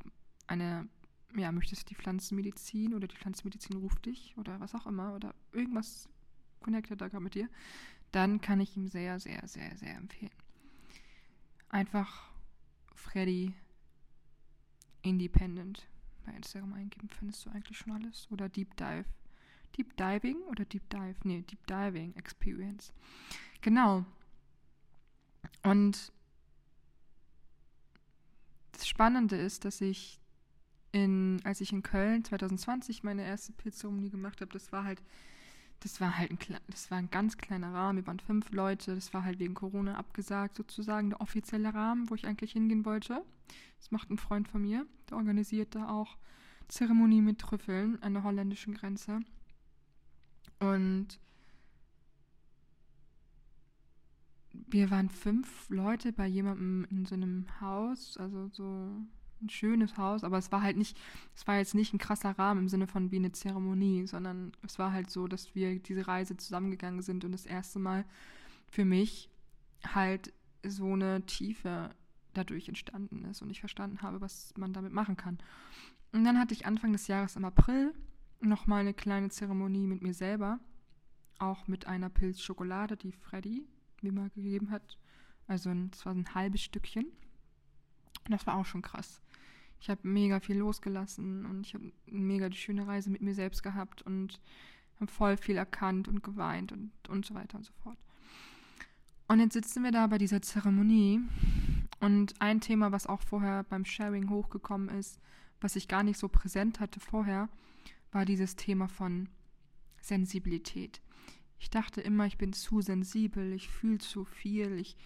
eine, 0.48 0.88
ja, 1.36 1.52
möchtest 1.52 1.90
die 1.90 1.96
Pflanzenmedizin 1.96 2.94
oder 2.94 3.08
die 3.08 3.16
Pflanzenmedizin 3.16 3.78
ruft 3.78 4.06
dich 4.06 4.36
oder 4.38 4.60
was 4.60 4.76
auch 4.76 4.86
immer 4.86 5.16
oder 5.16 5.34
irgendwas 5.52 6.10
connected 6.62 7.00
da 7.00 7.08
gerade 7.08 7.24
mit 7.24 7.36
dir, 7.36 7.50
dann 8.12 8.42
kann 8.42 8.60
ich 8.60 8.76
ihm 8.76 8.88
sehr, 8.88 9.20
sehr, 9.20 9.48
sehr, 9.48 9.76
sehr 9.78 9.96
empfehlen. 9.96 10.32
Einfach 11.70 12.32
Freddy 12.96 13.54
Independent 15.02 15.88
bei 16.26 16.34
Instagram 16.34 16.74
eingeben, 16.74 17.10
findest 17.10 17.46
du 17.46 17.50
eigentlich 17.50 17.78
schon 17.78 17.94
alles. 17.94 18.28
Oder 18.32 18.50
Deep 18.50 18.76
Dive. 18.78 19.06
Deep 19.78 19.96
Diving 19.98 20.38
oder 20.50 20.66
Deep 20.66 20.90
Dive? 20.90 21.16
Nee, 21.24 21.42
Deep 21.42 21.66
Diving 21.66 22.14
Experience. 22.16 22.94
Genau. 23.62 24.06
Und 25.64 26.12
das 28.72 28.88
Spannende 28.88 29.36
ist, 29.36 29.66
dass 29.66 29.82
ich 29.82 30.20
in, 30.92 31.40
als 31.44 31.62
ich 31.62 31.72
in 31.72 31.84
Köln 31.84 32.24
2020 32.24 33.04
meine 33.04 33.24
erste 33.24 33.54
Pilzzeremonie 33.54 34.10
gemacht 34.10 34.42
habe, 34.42 34.52
das 34.52 34.72
war 34.72 34.84
halt, 34.84 35.02
das 35.82 36.02
war 36.02 36.18
halt 36.18 36.32
ein, 36.32 36.58
das 36.68 36.92
war 36.92 36.98
ein 36.98 37.10
ganz 37.10 37.38
kleiner 37.38 37.74
Rahmen. 37.74 38.00
Wir 38.00 38.08
waren 38.08 38.20
fünf 38.20 38.52
Leute. 38.52 38.96
Das 38.96 39.14
war 39.14 39.24
halt 39.24 39.40
wegen 39.40 39.54
Corona 39.54 39.96
abgesagt, 39.96 40.56
sozusagen 40.56 41.12
der 41.12 41.22
offizielle 41.22 41.74
Rahmen, 41.74 42.10
wo 42.10 42.16
ich 42.16 42.28
eigentlich 42.28 42.52
hingehen 42.52 42.86
wollte. 42.86 43.24
Das 43.80 43.92
macht 43.92 44.10
ein 44.10 44.18
Freund 44.18 44.48
von 44.48 44.62
mir, 44.62 44.86
der 45.10 45.18
organisiert 45.18 45.76
da 45.76 45.90
auch 45.90 46.18
Zeremonie 46.68 47.22
mit 47.22 47.40
Trüffeln 47.40 48.02
an 48.02 48.14
der 48.14 48.24
holländischen 48.24 48.74
Grenze. 48.74 49.20
Und 50.60 51.20
wir 54.54 54.92
waren 54.92 55.10
fünf 55.10 55.70
Leute 55.70 56.12
bei 56.12 56.28
jemandem 56.28 56.86
in 56.90 57.06
so 57.06 57.16
einem 57.16 57.46
Haus, 57.62 58.18
also 58.18 58.48
so 58.50 58.90
ein 59.42 59.50
schönes 59.50 59.98
Haus, 59.98 60.24
aber 60.24 60.38
es 60.38 60.52
war 60.52 60.62
halt 60.62 60.78
nicht, 60.78 61.00
es 61.36 61.48
war 61.48 61.58
jetzt 61.58 61.76
nicht 61.76 61.94
ein 61.94 62.00
krasser 62.00 62.32
Rahmen 62.38 62.62
im 62.62 62.70
Sinne 62.70 62.88
von 62.88 63.12
wie 63.12 63.18
eine 63.18 63.32
Zeremonie, 63.32 64.06
sondern 64.08 64.52
es 64.64 64.78
war 64.78 64.92
halt 64.92 65.10
so, 65.10 65.28
dass 65.28 65.56
wir 65.56 65.80
diese 65.80 66.08
Reise 66.08 66.38
zusammengegangen 66.38 67.02
sind 67.02 67.26
und 67.26 67.32
das 67.32 67.46
erste 67.46 67.80
Mal 67.80 68.06
für 68.70 68.86
mich 68.86 69.30
halt 69.86 70.34
so 70.64 70.94
eine 70.94 71.26
Tiefe 71.26 71.90
dadurch 72.34 72.68
entstanden 72.68 73.26
ist 73.26 73.42
und 73.42 73.50
ich 73.50 73.60
verstanden 73.60 74.02
habe, 74.02 74.22
was 74.22 74.54
man 74.58 74.74
damit 74.74 74.94
machen 74.94 75.18
kann. 75.18 75.40
Und 76.14 76.24
dann 76.24 76.40
hatte 76.40 76.54
ich 76.54 76.66
Anfang 76.66 76.92
des 76.92 77.08
Jahres 77.08 77.36
im 77.36 77.46
April 77.46 77.94
nochmal 78.42 78.82
eine 78.82 78.94
kleine 78.94 79.30
Zeremonie 79.30 79.88
mit 79.88 80.02
mir 80.02 80.14
selber, 80.14 80.60
auch 81.40 81.68
mit 81.68 81.88
einer 81.88 82.10
Pilzschokolade, 82.10 82.96
die 82.96 83.12
Freddy 83.12 83.66
mir 84.04 84.12
mal 84.12 84.30
gegeben 84.30 84.72
hat. 84.72 84.98
Also 85.48 85.72
es 85.92 86.06
war 86.06 86.14
ein 86.14 86.34
halbes 86.34 86.62
Stückchen. 86.62 87.06
Und 88.26 88.32
das 88.32 88.46
war 88.48 88.56
auch 88.56 88.66
schon 88.66 88.82
krass. 88.82 89.22
Ich 89.80 89.90
habe 89.90 90.08
mega 90.08 90.40
viel 90.40 90.58
losgelassen 90.58 91.46
und 91.46 91.66
ich 91.66 91.74
habe 91.74 91.92
mega 92.06 92.50
die 92.50 92.58
schöne 92.58 92.86
Reise 92.86 93.10
mit 93.10 93.22
mir 93.22 93.34
selbst 93.34 93.64
gehabt 93.64 94.04
und 94.04 94.40
habe 95.00 95.12
voll 95.12 95.38
viel 95.38 95.58
erkannt 95.58 96.08
und 96.08 96.24
geweint 96.24 96.72
und, 96.72 96.92
und 97.10 97.26
so 97.26 97.34
weiter 97.34 97.58
und 97.58 97.64
so 97.64 97.74
fort. 97.84 97.98
Und 99.28 99.40
jetzt 99.40 99.54
sitzen 99.54 99.84
wir 99.84 99.92
da 99.92 100.06
bei 100.08 100.20
dieser 100.20 100.42
Zeremonie 100.42 101.22
und 102.00 102.40
ein 102.40 102.62
Thema, 102.62 102.92
was 102.92 103.08
auch 103.08 103.22
vorher 103.22 103.64
beim 103.64 103.86
Sharing 103.86 104.30
hochgekommen 104.30 104.90
ist, 104.90 105.20
was 105.60 105.76
ich 105.76 105.88
gar 105.88 106.04
nicht 106.04 106.20
so 106.20 106.28
präsent 106.28 106.80
hatte 106.80 107.00
vorher, 107.00 107.50
war 108.12 108.26
dieses 108.26 108.56
Thema 108.56 108.88
von 108.88 109.30
Sensibilität. 110.02 111.02
Ich 111.62 111.70
dachte 111.70 112.02
immer, 112.02 112.26
ich 112.26 112.40
bin 112.40 112.54
zu 112.54 112.82
sensibel, 112.82 113.54
ich 113.54 113.70
fühle 113.70 114.00
zu 114.00 114.26
viel, 114.26 114.80
ich 114.80 114.98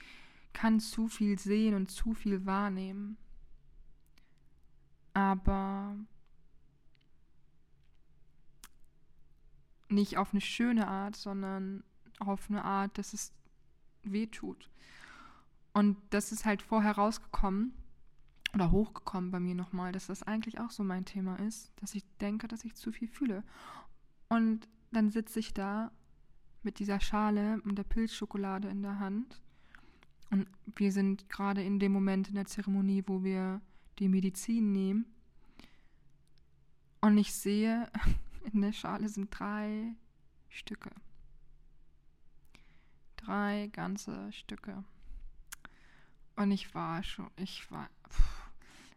kann 0.54 0.80
zu 0.80 1.10
viel 1.10 1.38
sehen 1.38 1.76
und 1.76 1.92
zu 1.92 2.14
viel 2.14 2.46
wahrnehmen. 2.46 3.18
Aber 5.14 5.98
nicht 9.90 10.18
auf 10.18 10.32
eine 10.32 10.40
schöne 10.40 10.88
Art, 10.88 11.18
sondern 11.18 11.84
auf 12.20 12.50
eine 12.50 12.64
Art, 12.64 12.98
dass 12.98 13.12
es 13.12 13.34
weh 14.04 14.28
tut. 14.28 14.70
Und 15.74 15.98
das 16.12 16.32
ist 16.32 16.46
halt 16.46 16.62
vorher 16.62 16.94
rausgekommen 16.94 17.74
oder 18.54 18.72
hochgekommen 18.72 19.30
bei 19.30 19.42
mir 19.42 19.56
nochmal, 19.56 19.92
dass 19.92 20.08
das 20.08 20.24
eigentlich 20.24 20.62
auch 20.62 20.72
so 20.72 20.86
mein 20.86 21.04
Thema 21.04 21.36
ist, 21.38 21.74
dass 21.82 21.96
ich 21.96 22.06
denke, 22.22 22.48
dass 22.48 22.64
ich 22.64 22.76
zu 22.76 22.94
viel 22.94 23.10
fühle. 23.10 23.44
Und 24.30 24.70
dann 24.94 25.10
sitze 25.10 25.40
ich 25.40 25.54
da 25.54 25.92
mit 26.66 26.80
dieser 26.80 27.00
Schale 27.00 27.62
und 27.64 27.78
der 27.78 27.84
Pilzschokolade 27.84 28.68
in 28.68 28.82
der 28.82 29.00
Hand 29.00 29.42
Und 30.32 30.48
wir 30.76 30.92
sind 30.92 31.30
gerade 31.30 31.64
in 31.64 31.80
dem 31.80 31.92
Moment 31.92 32.28
in 32.28 32.36
der 32.36 32.46
Zeremonie, 32.46 33.04
wo 33.06 33.24
wir 33.24 33.62
die 34.00 34.10
Medizin 34.10 34.72
nehmen. 34.72 35.06
Und 37.00 37.18
ich 37.18 37.34
sehe, 37.34 37.90
in 38.54 38.62
der 38.62 38.74
Schale 38.74 39.08
sind 39.08 39.30
drei 39.32 39.96
Stücke. 40.50 40.92
Drei 43.18 43.70
ganze 43.72 44.32
Stücke. 44.32 44.84
Und 46.36 46.52
ich 46.52 46.74
war 46.76 47.04
schon, 47.04 47.30
ich 47.38 47.70
war, 47.72 47.90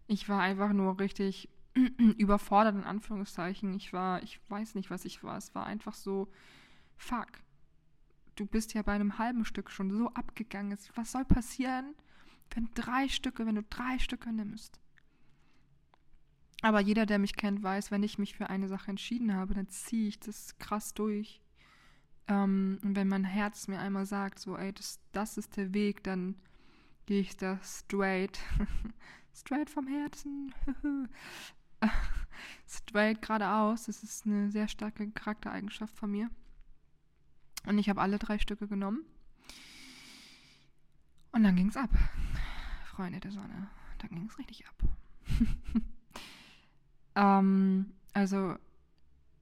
ich 0.07 0.29
war 0.29 0.41
einfach 0.41 0.73
nur 0.73 0.99
richtig 0.99 1.49
überfordert, 2.17 2.75
in 2.75 2.85
Anführungszeichen. 2.85 3.75
Ich 3.75 3.93
war, 3.93 4.23
ich 4.23 4.41
weiß 4.49 4.75
nicht, 4.75 4.91
was 4.91 5.05
ich 5.05 5.23
war. 5.23 5.37
Es 5.37 5.55
war 5.55 5.67
einfach 5.67 5.95
so, 5.95 6.29
fuck. 6.97 7.29
Du 8.39 8.47
bist 8.47 8.73
ja 8.73 8.83
bei 8.83 8.93
einem 8.93 9.19
halben 9.19 9.45
Stück 9.45 9.69
schon 9.69 9.91
so 9.91 10.11
abgegangen. 10.15 10.79
Was 10.95 11.11
soll 11.11 11.25
passieren, 11.25 11.97
wenn 12.55 12.71
drei 12.73 13.09
Stücke, 13.09 13.45
wenn 13.45 13.57
du 13.57 13.65
drei 13.65 13.99
Stücke 13.99 14.33
nimmst? 14.33 14.79
Aber 16.63 16.79
jeder, 16.79 17.05
der 17.05 17.19
mich 17.19 17.35
kennt, 17.35 17.65
weiß, 17.65 17.91
wenn 17.91 18.05
ich 18.05 18.17
mich 18.17 18.37
für 18.37 18.49
eine 18.49 18.69
Sache 18.69 18.93
entschieden 18.93 19.35
habe, 19.35 19.55
dann 19.55 19.69
ziehe 19.69 20.07
ich 20.07 20.21
das 20.21 20.57
krass 20.59 20.95
durch. 20.95 21.41
Ähm, 22.29 22.79
und 22.85 22.95
wenn 22.95 23.09
mein 23.09 23.25
Herz 23.25 23.67
mir 23.67 23.81
einmal 23.81 24.07
sagt, 24.07 24.39
so, 24.39 24.57
ey, 24.57 24.73
das, 24.73 25.01
das 25.11 25.37
ist 25.37 25.57
der 25.57 25.75
Weg, 25.75 26.05
dann 26.05 26.37
gehe 27.07 27.21
ich 27.21 27.37
da 27.37 27.59
straight, 27.65 28.39
straight 29.35 29.69
vom 29.69 29.89
Herzen, 29.89 30.55
straight 32.69 33.21
geradeaus. 33.21 33.87
Das 33.87 34.05
ist 34.05 34.27
eine 34.27 34.53
sehr 34.53 34.69
starke 34.69 35.11
Charaktereigenschaft 35.11 35.97
von 35.97 36.13
mir. 36.13 36.31
Und 37.69 37.79
ich 37.79 37.89
habe 37.89 38.01
alle 38.01 38.19
drei 38.19 38.39
Stücke 38.39 38.67
genommen. 38.67 39.05
Und 41.33 41.45
dann 41.45 41.55
ging 41.55 41.69
es 41.69 41.77
ab. 41.77 41.91
Freunde 42.87 43.21
der 43.21 43.31
Sonne. 43.31 43.69
Dann 43.99 44.11
ging 44.11 44.27
es 44.27 44.39
richtig 44.39 44.67
ab. 44.67 44.83
Ähm, 47.19 47.93
also, 48.15 48.55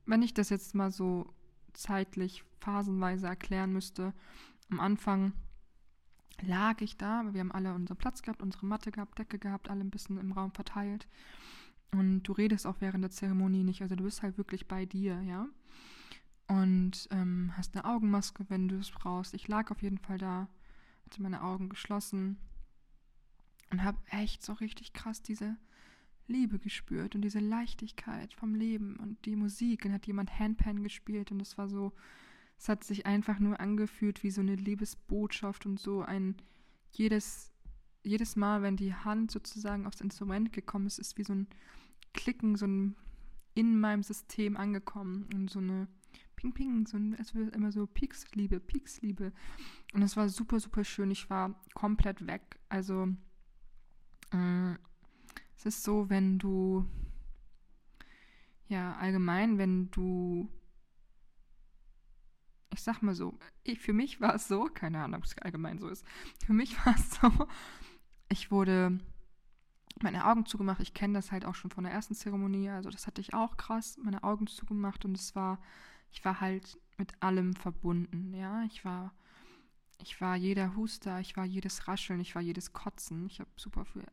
wenn 0.06 0.22
ich 0.22 0.32
das 0.32 0.48
jetzt 0.48 0.74
mal 0.74 0.90
so 0.90 1.34
zeitlich 1.74 2.42
phasenweise 2.58 3.26
erklären 3.26 3.70
müsste, 3.74 4.14
am 4.70 4.80
Anfang 4.80 5.34
lag 6.40 6.80
ich 6.80 6.96
da, 6.96 7.22
wir 7.32 7.40
haben 7.40 7.52
alle 7.52 7.74
unseren 7.74 7.98
Platz 7.98 8.22
gehabt, 8.22 8.42
unsere 8.42 8.64
Matte 8.64 8.92
gehabt, 8.92 9.18
Decke 9.18 9.38
gehabt, 9.38 9.68
alle 9.68 9.80
ein 9.80 9.90
bisschen 9.90 10.18
im 10.18 10.32
Raum 10.32 10.52
verteilt. 10.52 11.06
Und 11.92 12.22
du 12.22 12.32
redest 12.32 12.66
auch 12.66 12.80
während 12.80 13.04
der 13.04 13.10
Zeremonie 13.10 13.62
nicht, 13.62 13.82
also 13.82 13.94
du 13.94 14.04
bist 14.04 14.22
halt 14.22 14.38
wirklich 14.38 14.66
bei 14.66 14.86
dir, 14.86 15.20
ja. 15.20 15.46
Und 16.48 17.08
ähm, 17.10 17.52
hast 17.56 17.74
eine 17.74 17.84
Augenmaske, 17.84 18.44
wenn 18.48 18.68
du 18.68 18.78
es 18.78 18.90
brauchst. 18.90 19.34
Ich 19.34 19.48
lag 19.48 19.70
auf 19.70 19.82
jeden 19.82 19.98
Fall 19.98 20.18
da, 20.18 20.48
hatte 21.04 21.22
meine 21.22 21.42
Augen 21.42 21.68
geschlossen 21.68 22.38
und 23.70 23.82
habe 23.82 23.98
echt 24.10 24.44
so 24.44 24.52
richtig 24.52 24.92
krass 24.92 25.22
diese 25.22 25.56
Liebe 26.28 26.58
gespürt 26.58 27.14
und 27.14 27.22
diese 27.22 27.40
Leichtigkeit 27.40 28.32
vom 28.32 28.54
Leben 28.54 28.96
und 28.96 29.24
die 29.26 29.36
Musik. 29.36 29.82
Dann 29.82 29.92
hat 29.92 30.06
jemand 30.06 30.38
Handpan 30.38 30.82
gespielt 30.82 31.32
und 31.32 31.40
es 31.40 31.58
war 31.58 31.68
so, 31.68 31.92
es 32.58 32.68
hat 32.68 32.84
sich 32.84 33.06
einfach 33.06 33.38
nur 33.38 33.60
angefühlt 33.60 34.22
wie 34.22 34.30
so 34.30 34.40
eine 34.40 34.54
Liebesbotschaft 34.54 35.66
und 35.66 35.80
so 35.80 36.02
ein 36.02 36.36
jedes, 36.90 37.52
jedes 38.02 38.36
Mal, 38.36 38.62
wenn 38.62 38.76
die 38.76 38.94
Hand 38.94 39.30
sozusagen 39.30 39.86
aufs 39.86 40.00
Instrument 40.00 40.52
gekommen 40.52 40.86
ist, 40.86 40.98
ist 40.98 41.18
wie 41.18 41.24
so 41.24 41.34
ein 41.34 41.48
Klicken, 42.14 42.56
so 42.56 42.66
ein 42.66 42.96
in 43.54 43.80
meinem 43.80 44.02
System 44.02 44.56
angekommen 44.56 45.28
und 45.34 45.50
so 45.50 45.60
eine 45.60 45.88
Ping 46.36 46.52
Ping, 46.52 46.86
so 46.86 46.98
es 47.18 47.34
wird 47.34 47.54
immer 47.56 47.72
so 47.72 47.86
Pieksliebe, 47.86 48.60
Pieksliebe. 48.60 49.32
Und 49.94 50.02
es 50.02 50.16
war 50.16 50.28
super, 50.28 50.60
super 50.60 50.84
schön. 50.84 51.10
Ich 51.10 51.28
war 51.30 51.60
komplett 51.74 52.26
weg. 52.26 52.60
Also 52.68 53.08
äh, 54.32 54.74
es 55.56 55.66
ist 55.66 55.82
so, 55.82 56.10
wenn 56.10 56.38
du, 56.38 56.86
ja, 58.68 58.94
allgemein, 58.96 59.58
wenn 59.58 59.90
du, 59.90 60.48
ich 62.72 62.82
sag 62.82 63.02
mal 63.02 63.14
so, 63.14 63.38
ich, 63.62 63.80
für 63.80 63.94
mich 63.94 64.20
war 64.20 64.34
es 64.34 64.46
so, 64.46 64.64
keine 64.66 65.02
Ahnung, 65.02 65.20
ob 65.20 65.24
es 65.24 65.38
allgemein 65.38 65.78
so 65.78 65.88
ist, 65.88 66.04
für 66.44 66.52
mich 66.52 66.76
war 66.84 66.94
es 66.94 67.10
so, 67.12 67.48
ich 68.28 68.50
wurde 68.50 68.98
meine 70.02 70.26
Augen 70.26 70.44
zugemacht. 70.44 70.80
Ich 70.80 70.94
kenne 70.94 71.14
das 71.14 71.32
halt 71.32 71.44
auch 71.44 71.54
schon 71.54 71.70
von 71.70 71.84
der 71.84 71.92
ersten 71.92 72.14
Zeremonie. 72.14 72.68
Also 72.68 72.90
das 72.90 73.06
hatte 73.06 73.20
ich 73.20 73.34
auch 73.34 73.56
krass, 73.56 73.98
meine 74.02 74.22
Augen 74.24 74.46
zugemacht 74.46 75.04
und 75.04 75.16
es 75.16 75.34
war, 75.34 75.58
ich 76.12 76.24
war 76.24 76.40
halt 76.40 76.78
mit 76.98 77.22
allem 77.22 77.54
verbunden. 77.54 78.34
Ja, 78.34 78.64
ich 78.64 78.84
war, 78.84 79.14
ich 80.02 80.20
war 80.20 80.36
jeder 80.36 80.76
Huster, 80.76 81.20
ich 81.20 81.36
war 81.36 81.44
jedes 81.44 81.88
Rascheln, 81.88 82.20
ich 82.20 82.34
war 82.34 82.42
jedes 82.42 82.72
Kotzen. 82.72 83.26
Ich 83.26 83.40
habe 83.40 83.50
super 83.56 83.84
viel 83.84 84.04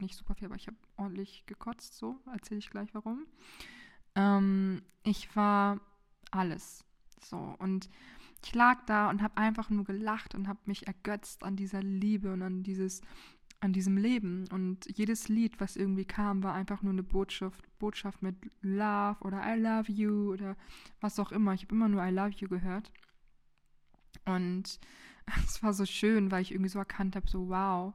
nicht 0.00 0.16
super 0.16 0.34
viel, 0.34 0.46
aber 0.46 0.56
ich 0.56 0.66
habe 0.66 0.76
ordentlich 0.96 1.44
gekotzt, 1.46 1.96
so 1.96 2.20
erzähle 2.32 2.58
ich 2.58 2.70
gleich 2.70 2.94
warum. 2.94 3.26
Ähm, 4.14 4.82
ich 5.02 5.34
war 5.36 5.80
alles. 6.30 6.84
So, 7.20 7.56
und 7.58 7.88
ich 8.44 8.54
lag 8.54 8.84
da 8.86 9.08
und 9.08 9.22
habe 9.22 9.36
einfach 9.38 9.70
nur 9.70 9.84
gelacht 9.84 10.34
und 10.34 10.48
habe 10.48 10.60
mich 10.66 10.86
ergötzt 10.86 11.42
an 11.42 11.56
dieser 11.56 11.82
Liebe 11.82 12.32
und 12.32 12.42
an 12.42 12.62
dieses, 12.62 13.00
an 13.64 13.72
diesem 13.72 13.96
Leben. 13.96 14.46
Und 14.52 14.86
jedes 14.96 15.28
Lied, 15.28 15.58
was 15.58 15.76
irgendwie 15.76 16.04
kam, 16.04 16.42
war 16.42 16.54
einfach 16.54 16.82
nur 16.82 16.92
eine 16.92 17.02
Botschaft, 17.02 17.66
Botschaft 17.78 18.22
mit 18.22 18.36
Love 18.60 19.16
oder 19.20 19.42
I 19.44 19.58
love 19.58 19.90
you 19.90 20.32
oder 20.32 20.56
was 21.00 21.18
auch 21.18 21.32
immer. 21.32 21.54
Ich 21.54 21.62
habe 21.62 21.74
immer 21.74 21.88
nur 21.88 22.04
I 22.04 22.10
love 22.10 22.34
you 22.36 22.48
gehört. 22.48 22.92
Und 24.26 24.78
es 25.46 25.62
war 25.62 25.72
so 25.72 25.86
schön, 25.86 26.30
weil 26.30 26.42
ich 26.42 26.52
irgendwie 26.52 26.68
so 26.68 26.78
erkannt 26.78 27.16
habe, 27.16 27.28
so 27.28 27.48
wow, 27.48 27.94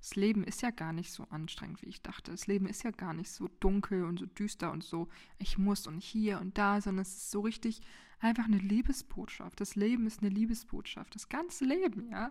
das 0.00 0.14
Leben 0.14 0.44
ist 0.44 0.62
ja 0.62 0.70
gar 0.70 0.92
nicht 0.92 1.12
so 1.12 1.24
anstrengend, 1.24 1.82
wie 1.82 1.88
ich 1.88 2.00
dachte. 2.02 2.30
Das 2.30 2.46
Leben 2.46 2.66
ist 2.66 2.84
ja 2.84 2.92
gar 2.92 3.12
nicht 3.12 3.30
so 3.30 3.48
dunkel 3.58 4.04
und 4.04 4.20
so 4.20 4.26
düster 4.26 4.70
und 4.70 4.84
so, 4.84 5.08
ich 5.38 5.58
muss 5.58 5.88
und 5.88 6.00
hier 6.00 6.40
und 6.40 6.56
da, 6.56 6.80
sondern 6.80 7.02
es 7.02 7.16
ist 7.16 7.30
so 7.32 7.40
richtig 7.40 7.80
einfach 8.20 8.44
eine 8.44 8.58
Liebesbotschaft. 8.58 9.60
Das 9.60 9.74
Leben 9.74 10.06
ist 10.06 10.20
eine 10.20 10.28
Liebesbotschaft. 10.28 11.16
Das 11.16 11.28
ganze 11.28 11.64
Leben, 11.64 12.08
ja. 12.10 12.30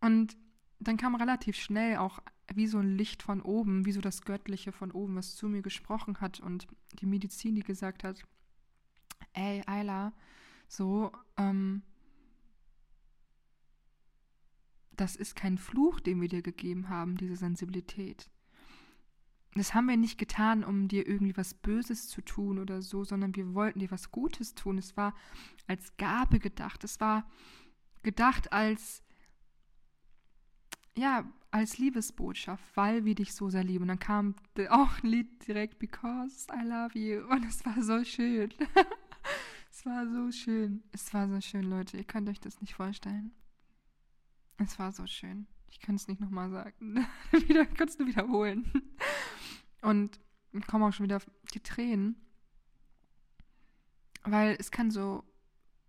Und 0.00 0.36
dann 0.80 0.96
kam 0.96 1.14
relativ 1.14 1.56
schnell 1.56 1.96
auch 1.96 2.20
wie 2.54 2.66
so 2.66 2.78
ein 2.78 2.96
Licht 2.96 3.22
von 3.22 3.42
oben, 3.42 3.84
wie 3.84 3.92
so 3.92 4.00
das 4.00 4.22
Göttliche 4.22 4.72
von 4.72 4.90
oben, 4.90 5.16
was 5.16 5.36
zu 5.36 5.48
mir 5.48 5.62
gesprochen 5.62 6.20
hat 6.20 6.40
und 6.40 6.66
die 7.00 7.06
Medizin, 7.06 7.54
die 7.54 7.62
gesagt 7.62 8.04
hat, 8.04 8.24
ey, 9.32 9.62
Ayla, 9.66 10.12
so, 10.68 11.12
ähm, 11.36 11.82
das 14.92 15.16
ist 15.16 15.36
kein 15.36 15.58
Fluch, 15.58 16.00
den 16.00 16.20
wir 16.20 16.28
dir 16.28 16.42
gegeben 16.42 16.88
haben, 16.88 17.16
diese 17.16 17.36
Sensibilität. 17.36 18.30
Das 19.54 19.74
haben 19.74 19.88
wir 19.88 19.96
nicht 19.96 20.18
getan, 20.18 20.62
um 20.62 20.88
dir 20.88 21.06
irgendwie 21.06 21.36
was 21.36 21.54
Böses 21.54 22.08
zu 22.08 22.20
tun 22.20 22.58
oder 22.58 22.82
so, 22.82 23.04
sondern 23.04 23.34
wir 23.34 23.54
wollten 23.54 23.78
dir 23.78 23.90
was 23.90 24.10
Gutes 24.10 24.54
tun. 24.54 24.78
Es 24.78 24.96
war 24.96 25.14
als 25.66 25.96
Gabe 25.96 26.38
gedacht. 26.38 26.84
Es 26.84 27.00
war 27.00 27.28
gedacht 28.02 28.52
als, 28.52 29.02
ja, 30.98 31.24
als 31.50 31.78
Liebesbotschaft, 31.78 32.64
weil 32.76 33.04
wir 33.04 33.14
dich 33.14 33.32
so 33.32 33.48
sehr 33.48 33.64
lieben. 33.64 33.82
Und 33.82 33.88
dann 33.88 33.98
kam 33.98 34.34
auch 34.68 35.02
ein 35.02 35.06
Lied 35.06 35.46
direkt, 35.46 35.78
Because 35.78 36.46
I 36.52 36.64
Love 36.64 36.98
You. 36.98 37.26
Und 37.28 37.44
es 37.44 37.64
war 37.64 37.82
so 37.82 38.04
schön. 38.04 38.52
es 39.70 39.86
war 39.86 40.06
so 40.08 40.30
schön. 40.30 40.82
Es 40.92 41.12
war 41.14 41.28
so 41.28 41.40
schön, 41.40 41.64
Leute. 41.64 41.96
Ihr 41.96 42.04
könnt 42.04 42.28
euch 42.28 42.40
das 42.40 42.60
nicht 42.60 42.74
vorstellen. 42.74 43.32
Es 44.58 44.78
war 44.78 44.92
so 44.92 45.06
schön. 45.06 45.46
Ich 45.70 45.80
kann 45.80 45.94
es 45.94 46.08
nicht 46.08 46.20
nochmal 46.20 46.50
sagen. 46.50 47.06
wieder, 47.30 47.64
kannst 47.64 48.00
du 48.00 48.06
wiederholen. 48.06 48.70
Und 49.80 50.18
kommen 50.66 50.84
auch 50.84 50.92
schon 50.92 51.04
wieder 51.04 51.20
die 51.54 51.60
Tränen. 51.60 52.16
Weil 54.24 54.56
es 54.58 54.70
kann 54.70 54.90
so 54.90 55.22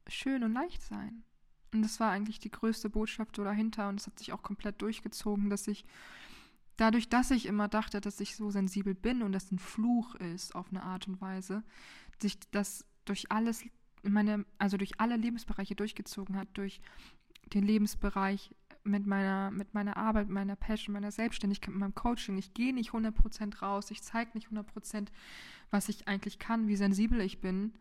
schön 0.08 0.44
und 0.44 0.54
leicht 0.54 0.82
sein. 0.84 1.24
Und 1.74 1.82
das 1.84 2.00
war 2.00 2.12
eigentlich 2.12 2.40
die 2.40 2.52
größte 2.52 2.90
Botschaft 2.90 3.36
so 3.36 3.44
dahinter. 3.44 3.90
Und 3.90 4.00
es 4.00 4.08
hat 4.08 4.18
sich 4.18 4.34
auch 4.34 4.42
komplett 4.42 4.82
durchgezogen, 4.82 5.50
dass 5.50 5.68
ich 5.68 5.86
dadurch, 6.78 7.10
dass 7.10 7.32
ich 7.32 7.46
immer 7.46 7.68
dachte, 7.68 8.02
dass 8.02 8.20
ich 8.20 8.36
so 8.36 8.50
sensibel 8.52 8.96
bin 8.96 9.22
und 9.22 9.32
das 9.32 9.52
ein 9.52 9.60
Fluch 9.60 10.16
ist 10.16 10.56
auf 10.56 10.70
eine 10.70 10.84
Art 10.84 11.08
und 11.08 11.22
Weise, 11.22 11.64
sich 12.22 12.40
das 12.52 12.86
durch 13.06 13.32
alles, 13.32 13.64
meine, 14.04 14.46
also 14.58 14.78
durch 14.78 15.00
alle 15.00 15.18
Lebensbereiche 15.18 15.76
durchgezogen 15.76 16.38
hat, 16.38 16.48
durch 16.54 16.82
den 17.54 17.66
Lebensbereich 17.66 18.56
mit 18.84 19.06
meiner, 19.06 19.52
mit 19.52 19.74
meiner 19.74 19.98
Arbeit, 19.98 20.30
meiner 20.30 20.56
Passion, 20.56 20.94
meiner 20.94 21.12
Selbstständigkeit, 21.12 21.74
mit 21.74 21.80
meinem 21.80 21.96
Coaching. 21.96 22.38
Ich 22.38 22.54
gehe 22.54 22.74
nicht 22.74 22.92
100% 22.92 23.60
raus, 23.60 23.92
ich 23.92 24.02
zeige 24.02 24.32
nicht 24.34 24.48
100%, 24.48 25.08
was 25.70 25.90
ich 25.90 26.08
eigentlich 26.08 26.40
kann, 26.40 26.68
wie 26.68 26.76
sensibel 26.76 27.20
ich 27.22 27.42
bin, 27.42 27.74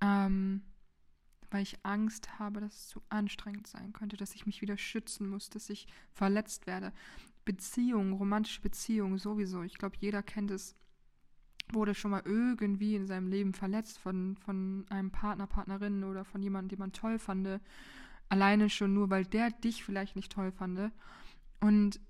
ähm, 0.00 0.62
weil 1.50 1.62
ich 1.62 1.84
Angst 1.84 2.38
habe, 2.38 2.60
dass 2.60 2.74
es 2.74 2.88
zu 2.88 3.02
anstrengend 3.08 3.66
sein 3.66 3.92
könnte, 3.92 4.16
dass 4.16 4.34
ich 4.34 4.46
mich 4.46 4.62
wieder 4.62 4.76
schützen 4.76 5.28
muss, 5.28 5.50
dass 5.50 5.70
ich 5.70 5.86
verletzt 6.12 6.66
werde. 6.66 6.92
Beziehungen, 7.44 8.12
romantische 8.12 8.60
Beziehungen 8.60 9.18
sowieso. 9.18 9.62
Ich 9.62 9.78
glaube, 9.78 9.96
jeder 9.98 10.22
kennt 10.22 10.50
es 10.50 10.76
wurde 11.72 11.94
schon 11.94 12.10
mal 12.10 12.22
irgendwie 12.24 12.96
in 12.96 13.06
seinem 13.06 13.28
Leben 13.28 13.54
verletzt 13.54 13.98
von, 13.98 14.36
von 14.36 14.84
einem 14.90 15.12
Partner, 15.12 15.46
Partnerin 15.46 16.02
oder 16.02 16.24
von 16.24 16.42
jemandem, 16.42 16.70
den 16.70 16.78
man 16.80 16.92
toll 16.92 17.18
fand 17.18 17.60
Alleine 18.28 18.70
schon 18.70 18.94
nur, 18.94 19.10
weil 19.10 19.24
der 19.24 19.50
dich 19.50 19.84
vielleicht 19.84 20.14
nicht 20.14 20.30
toll 20.30 20.52
fand. 20.52 20.92
Und 21.60 22.00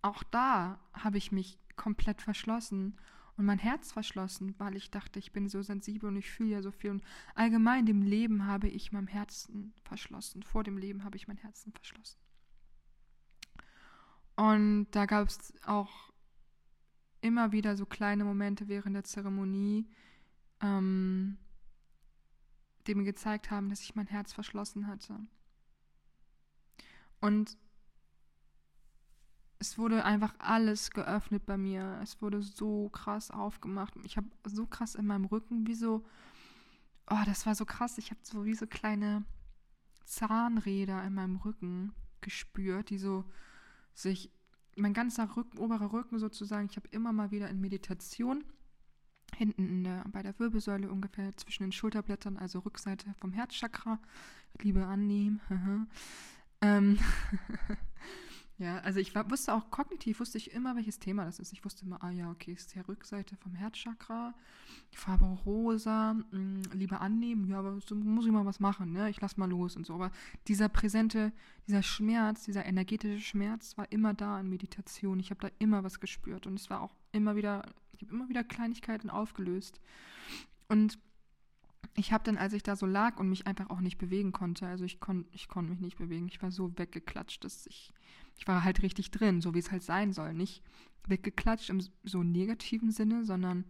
auch 0.00 0.22
da 0.22 0.80
habe 0.94 1.18
ich 1.18 1.30
mich 1.30 1.58
komplett 1.76 2.22
verschlossen 2.22 2.96
und 3.36 3.46
mein 3.46 3.58
Herz 3.58 3.92
verschlossen, 3.92 4.54
weil 4.58 4.76
ich 4.76 4.90
dachte, 4.90 5.18
ich 5.18 5.32
bin 5.32 5.48
so 5.48 5.62
sensibel 5.62 6.08
und 6.08 6.16
ich 6.16 6.30
fühle 6.30 6.50
ja 6.50 6.62
so 6.62 6.70
viel. 6.70 6.90
Und 6.90 7.02
allgemein 7.34 7.86
dem 7.86 8.02
Leben 8.02 8.46
habe 8.46 8.68
ich 8.68 8.92
mein 8.92 9.06
Herzen 9.06 9.72
verschlossen. 9.84 10.42
Vor 10.42 10.64
dem 10.64 10.76
Leben 10.76 11.04
habe 11.04 11.16
ich 11.16 11.28
mein 11.28 11.38
Herzen 11.38 11.72
verschlossen. 11.72 12.18
Und 14.36 14.90
da 14.90 15.06
gab 15.06 15.28
es 15.28 15.54
auch 15.64 16.12
immer 17.20 17.52
wieder 17.52 17.76
so 17.76 17.86
kleine 17.86 18.24
Momente 18.24 18.68
während 18.68 18.96
der 18.96 19.04
Zeremonie, 19.04 19.88
ähm, 20.60 21.38
die 22.86 22.94
mir 22.94 23.04
gezeigt 23.04 23.50
haben, 23.50 23.70
dass 23.70 23.80
ich 23.80 23.94
mein 23.94 24.08
Herz 24.08 24.32
verschlossen 24.32 24.86
hatte. 24.86 25.18
Und 27.20 27.56
es 29.62 29.78
wurde 29.78 30.04
einfach 30.04 30.34
alles 30.38 30.90
geöffnet 30.90 31.46
bei 31.46 31.56
mir. 31.56 32.00
Es 32.02 32.20
wurde 32.20 32.42
so 32.42 32.88
krass 32.88 33.30
aufgemacht. 33.30 33.94
Ich 34.02 34.16
habe 34.16 34.26
so 34.44 34.66
krass 34.66 34.96
in 34.96 35.06
meinem 35.06 35.24
Rücken, 35.24 35.68
wie 35.68 35.76
so, 35.76 36.04
oh, 37.08 37.22
das 37.26 37.46
war 37.46 37.54
so 37.54 37.64
krass. 37.64 37.96
Ich 37.96 38.10
habe 38.10 38.18
so 38.24 38.44
wie 38.44 38.56
so 38.56 38.66
kleine 38.66 39.24
Zahnräder 40.04 41.04
in 41.04 41.14
meinem 41.14 41.36
Rücken 41.36 41.94
gespürt, 42.22 42.90
die 42.90 42.98
so 42.98 43.24
sich, 43.94 44.32
mein 44.76 44.94
ganzer 44.94 45.36
Rücken, 45.36 45.58
oberer 45.58 45.92
Rücken 45.92 46.18
sozusagen, 46.18 46.66
ich 46.68 46.74
habe 46.74 46.88
immer 46.88 47.12
mal 47.12 47.30
wieder 47.30 47.48
in 47.48 47.60
Meditation 47.60 48.42
hinten 49.36 49.84
der, 49.84 50.04
bei 50.08 50.24
der 50.24 50.36
Wirbelsäule 50.40 50.90
ungefähr 50.90 51.36
zwischen 51.36 51.62
den 51.62 51.72
Schulterblättern, 51.72 52.36
also 52.36 52.58
Rückseite 52.58 53.14
vom 53.20 53.32
Herzchakra, 53.32 54.00
Liebe 54.60 54.84
annehmen. 54.84 55.40
ähm, 56.62 56.98
Ja, 58.62 58.78
also 58.78 59.00
ich 59.00 59.12
war, 59.12 59.28
wusste 59.28 59.54
auch 59.54 59.70
kognitiv, 59.70 60.20
wusste 60.20 60.38
ich 60.38 60.52
immer, 60.52 60.76
welches 60.76 61.00
Thema 61.00 61.24
das 61.24 61.40
ist. 61.40 61.52
Ich 61.52 61.64
wusste 61.64 61.84
immer, 61.84 62.00
ah 62.04 62.12
ja, 62.12 62.30
okay, 62.30 62.52
ist 62.52 62.76
die 62.76 62.78
Rückseite 62.78 63.34
vom 63.34 63.56
Herzchakra, 63.56 64.34
Farbe 64.92 65.24
rosa, 65.44 66.14
mh, 66.14 66.22
hm, 66.30 66.62
lieber 66.72 67.00
annehmen, 67.00 67.48
ja, 67.48 67.58
aber 67.58 67.80
so 67.80 67.96
muss 67.96 68.24
ich 68.24 68.30
mal 68.30 68.46
was 68.46 68.60
machen, 68.60 68.92
ne? 68.92 69.10
Ich 69.10 69.20
lass 69.20 69.36
mal 69.36 69.50
los 69.50 69.74
und 69.74 69.84
so. 69.84 69.94
Aber 69.94 70.12
dieser 70.46 70.68
präsente, 70.68 71.32
dieser 71.66 71.82
Schmerz, 71.82 72.44
dieser 72.44 72.64
energetische 72.64 73.18
Schmerz 73.18 73.76
war 73.76 73.90
immer 73.90 74.14
da 74.14 74.38
in 74.38 74.48
Meditation. 74.48 75.18
Ich 75.18 75.30
habe 75.30 75.40
da 75.40 75.48
immer 75.58 75.82
was 75.82 75.98
gespürt 75.98 76.46
und 76.46 76.54
es 76.54 76.70
war 76.70 76.82
auch 76.82 76.94
immer 77.10 77.34
wieder, 77.34 77.66
ich 77.94 78.02
habe 78.02 78.14
immer 78.14 78.28
wieder 78.28 78.44
Kleinigkeiten 78.44 79.10
aufgelöst. 79.10 79.80
Und 80.68 81.00
ich 81.94 82.12
habe 82.12 82.24
dann, 82.24 82.38
als 82.38 82.52
ich 82.52 82.62
da 82.62 82.76
so 82.76 82.86
lag 82.86 83.18
und 83.18 83.28
mich 83.28 83.46
einfach 83.46 83.70
auch 83.70 83.80
nicht 83.80 83.98
bewegen 83.98 84.32
konnte, 84.32 84.66
also 84.66 84.84
ich 84.84 85.00
konnte 85.00 85.28
ich 85.32 85.48
konnt 85.48 85.68
mich 85.70 85.80
nicht 85.80 85.98
bewegen, 85.98 86.28
ich 86.28 86.42
war 86.42 86.50
so 86.50 86.76
weggeklatscht, 86.78 87.44
dass 87.44 87.66
ich 87.66 87.92
ich 88.36 88.48
war 88.48 88.64
halt 88.64 88.82
richtig 88.82 89.10
drin, 89.10 89.40
so 89.40 89.54
wie 89.54 89.58
es 89.58 89.70
halt 89.70 89.82
sein 89.82 90.12
soll. 90.12 90.32
Nicht 90.32 90.62
weggeklatscht 91.06 91.70
im 91.70 91.80
so 92.02 92.22
negativen 92.22 92.90
Sinne, 92.90 93.24
sondern 93.24 93.64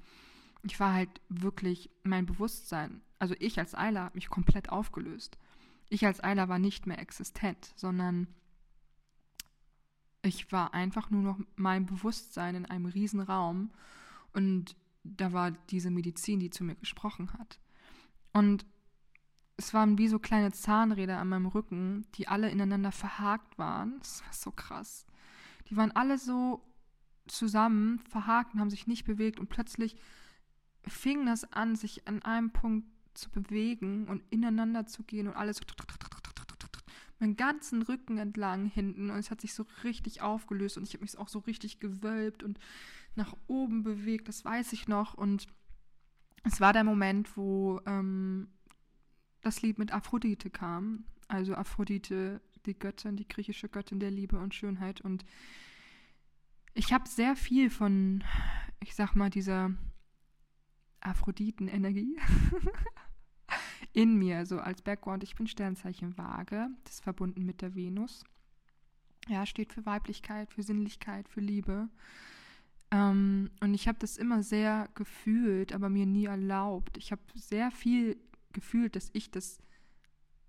ich 0.63 0.79
war 0.79 0.93
halt 0.93 1.21
wirklich 1.29 1.91
mein 2.05 2.27
Bewusstsein. 2.27 3.01
Also 3.19 3.35
ich 3.39 3.59
als 3.59 3.75
Eiler 3.75 4.05
habe 4.05 4.17
mich 4.17 4.29
komplett 4.29 4.71
aufgelöst. 4.71 5.37
Ich 5.89 6.07
als 6.07 6.23
Eiler 6.23 6.49
war 6.49 6.59
nicht 6.59 6.87
mehr 6.87 6.99
existent, 6.99 7.73
sondern 7.77 8.29
ich 10.23 10.53
war 10.53 10.73
einfach 10.73 11.11
nur 11.11 11.23
noch 11.23 11.41
mein 11.57 11.87
Bewusstsein 11.87 12.55
in 12.55 12.67
einem 12.67 12.87
riesen 12.87 13.21
Raum 13.21 13.73
und 14.33 14.77
da 15.05 15.33
war 15.33 15.51
diese 15.51 15.91
Medizin, 15.91 16.39
die 16.39 16.51
zu 16.51 16.63
mir 16.63 16.77
gesprochen 16.77 17.33
hat. 17.33 17.59
Und 18.33 18.65
es 19.57 19.75
waren 19.75 19.99
wie 19.99 20.09
so 20.09 20.19
kleine 20.19 20.53
Zahnräder 20.53 21.19
an 21.19 21.29
meinem 21.29 21.47
Rücken, 21.47 22.07
die 22.15 22.29
alle 22.29 22.51
ineinander 22.51 22.93
verhakt 22.93 23.59
waren. 23.59 23.99
Das 23.99 24.23
war 24.25 24.33
so 24.33 24.51
krass. 24.51 25.07
Die 25.69 25.77
waren 25.77 25.93
alle 25.93 26.19
so 26.19 26.65
zusammen, 27.29 28.01
verhakt 28.01 28.55
und 28.55 28.61
haben 28.61 28.71
sich 28.71 28.87
nicht 28.87 29.05
bewegt 29.05 29.39
und 29.39 29.49
plötzlich 29.49 29.97
fing 30.87 31.27
das 31.27 31.53
an, 31.53 31.77
sich 31.77 32.09
an 32.09 32.23
einem 32.23 32.51
Punkt 32.51 32.89
zu 33.15 33.31
bewegen 33.31 34.09
und 34.09 34.23
ineinander 34.31 34.87
zu 34.87 35.03
gehen 35.05 35.29
und 35.29 35.37
alles 35.37 35.59
so 35.59 35.65
meinen 37.23 37.37
ganzen 37.37 37.83
Rücken 37.83 38.19
entlang 38.19 38.67
hinten 38.67 39.09
und 39.09 39.17
es 39.17 39.31
hat 39.31 39.41
sich 39.41 39.55
so 39.55 39.65
richtig 39.85 40.23
aufgelöst 40.23 40.77
und 40.77 40.83
ich 40.83 40.95
habe 40.95 41.05
mich 41.05 41.17
auch 41.17 41.29
so 41.29 41.39
richtig 41.39 41.79
gewölbt 41.79 42.43
und 42.43 42.59
nach 43.15 43.37
oben 43.47 43.85
bewegt, 43.85 44.29
das 44.29 44.45
weiß 44.45 44.73
ich 44.73 44.89
noch 44.89 45.15
und 45.15 45.47
es 46.45 46.61
war 46.61 46.73
der 46.73 46.85
Moment, 46.85 47.37
wo 47.37 47.81
ähm, 47.87 48.49
das 49.43 49.63
Lied 49.63 49.79
mit 49.79 49.93
Aphrodite 49.93 50.51
kam. 50.51 51.05
Also 51.29 51.55
Aphrodite, 51.55 52.41
die 52.67 52.79
Göttin, 52.79 53.17
die 53.17 53.29
griechische 53.29 53.69
Göttin 53.69 54.01
der 54.01 54.11
Liebe 54.11 54.39
und 54.39 54.55
Schönheit. 54.55 55.01
Und 55.01 55.25
ich 56.75 56.93
habe 56.93 57.09
sehr 57.09 57.37
viel 57.37 57.71
von, 57.71 58.25
ich 58.81 58.95
sag 58.95 59.15
mal, 59.15 59.31
dieser 59.31 59.73
Aphroditen-Energie 61.01 62.17
in 63.93 64.17
mir, 64.17 64.47
so 64.47 64.59
als 64.59 64.83
Background. 64.83 65.23
Ich 65.23 65.35
bin 65.35 65.47
Sternzeichen 65.47 66.17
Waage, 66.17 66.69
das 66.85 66.95
ist 66.95 67.03
verbunden 67.03 67.45
mit 67.45 67.61
der 67.63 67.75
Venus. 67.75 68.25
Ja, 69.29 69.47
steht 69.47 69.73
für 69.73 69.87
Weiblichkeit, 69.87 70.53
für 70.53 70.63
Sinnlichkeit, 70.63 71.29
für 71.29 71.41
Liebe. 71.41 71.89
Ähm, 72.93 73.51
und 73.61 73.75
ich 73.75 73.89
habe 73.89 73.99
das 73.99 74.19
immer 74.19 74.43
sehr 74.43 74.89
gefühlt, 74.95 75.73
aber 75.73 75.89
mir 75.89 76.07
nie 76.07 76.27
erlaubt. 76.27 76.99
Ich 76.99 77.11
habe 77.11 77.23
sehr 77.35 77.71
viel 77.71 78.19
gefühlt, 78.53 78.95
dass 78.95 79.11
ich 79.15 79.31
das 79.31 79.59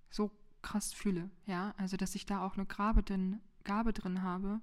so 0.10 0.29
krass 0.62 0.93
fühle, 0.93 1.32
ja, 1.45 1.73
also 1.77 1.97
dass 1.97 2.15
ich 2.15 2.25
da 2.25 2.45
auch 2.45 2.56
eine 2.56 2.65
Gabe 2.65 3.01
drin, 3.01 3.39
Gabe 3.63 3.93
drin 3.93 4.21
habe, 4.21 4.62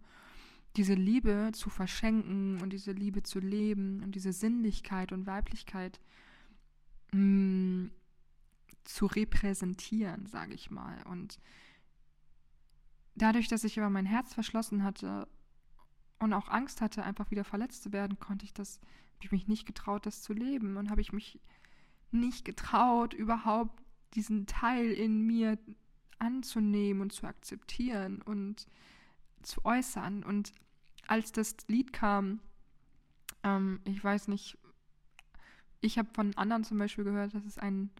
diese 0.77 0.95
Liebe 0.95 1.51
zu 1.53 1.71
verschenken 1.71 2.61
und 2.61 2.71
diese 2.71 2.93
Liebe 2.93 3.23
zu 3.23 3.41
leben 3.41 4.03
und 4.03 4.15
diese 4.15 4.33
Sinnlichkeit 4.33 5.11
und 5.11 5.27
Weiblichkeit 5.27 6.01
mh, 7.13 7.21
mm, 7.21 7.91
zu 8.85 9.07
repräsentieren, 9.07 10.27
sage 10.27 10.55
ich 10.55 10.71
mal. 10.71 11.03
Und 11.07 11.39
dadurch, 13.15 13.49
dass 13.49 13.65
ich 13.65 13.79
aber 13.79 13.91
mein 13.91 14.07
Herz 14.07 14.35
verschlossen 14.35 14.85
hatte 14.85 15.27
und 16.21 16.33
auch 16.33 16.49
Angst 16.49 16.81
hatte, 16.81 17.03
einfach 17.03 17.31
wieder 17.31 17.45
verletzt 17.45 17.83
zu 17.83 17.93
werden, 17.93 18.21
konnte 18.21 18.45
ich 18.45 18.55
das, 18.55 18.79
habe 19.17 19.25
ich 19.25 19.33
mich 19.33 19.49
nicht 19.49 19.67
getraut, 19.67 20.07
das 20.07 20.23
zu 20.23 20.33
leben 20.33 20.77
und 20.77 20.91
habe 20.91 21.01
ich 21.01 21.13
mich 21.13 21.41
nicht 22.13 22.45
getraut, 22.45 23.15
überhaupt 23.15 23.83
diesen 24.15 24.47
Teil 24.47 24.91
in 24.93 25.27
mir 25.27 25.59
anzunehmen 26.19 27.03
und 27.03 27.13
zu 27.13 27.27
akzeptieren 27.27 28.21
und 28.23 28.67
zu 29.43 29.65
äußern. 29.65 30.23
Und 30.23 30.53
als 31.07 31.33
das 31.33 31.57
Lied 31.69 31.93
kam, 31.93 32.41
ähm, 33.43 33.81
ich 33.85 34.03
weiß 34.03 34.29
nicht, 34.29 34.59
ich 35.81 35.99
habe 35.99 36.11
von 36.13 36.37
anderen 36.37 36.65
zum 36.65 36.79
Beispiel 36.79 37.05
gehört, 37.05 37.35
dass 37.35 37.45
es 37.47 37.59
ein, 37.59 37.91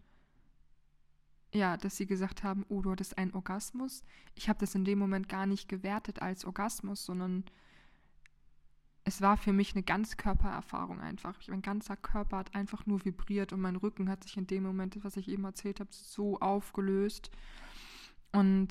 ja, 1.53 1.77
dass 1.77 1.97
sie 1.97 2.05
gesagt 2.05 2.43
haben, 2.43 2.65
oh, 2.69 2.81
du 2.81 2.91
hattest 2.91 3.17
einen 3.17 3.33
Orgasmus. 3.33 4.03
Ich 4.35 4.47
habe 4.49 4.59
das 4.59 4.75
in 4.75 4.85
dem 4.85 4.99
Moment 4.99 5.27
gar 5.27 5.47
nicht 5.47 5.67
gewertet 5.67 6.21
als 6.21 6.45
Orgasmus, 6.45 7.03
sondern 7.03 7.45
es 9.03 9.21
war 9.21 9.37
für 9.37 9.53
mich 9.53 9.73
eine 9.73 9.83
Ganzkörpererfahrung 9.83 10.99
einfach. 10.99 11.35
Mein 11.47 11.61
ganzer 11.61 11.97
Körper 11.97 12.37
hat 12.37 12.55
einfach 12.55 12.85
nur 12.85 13.03
vibriert 13.03 13.51
und 13.51 13.61
mein 13.61 13.75
Rücken 13.75 14.09
hat 14.09 14.23
sich 14.23 14.37
in 14.37 14.47
dem 14.47 14.63
Moment, 14.63 15.03
was 15.03 15.17
ich 15.17 15.27
eben 15.27 15.43
erzählt 15.43 15.79
habe, 15.79 15.89
so 15.91 16.39
aufgelöst. 16.39 17.31
Und 18.31 18.69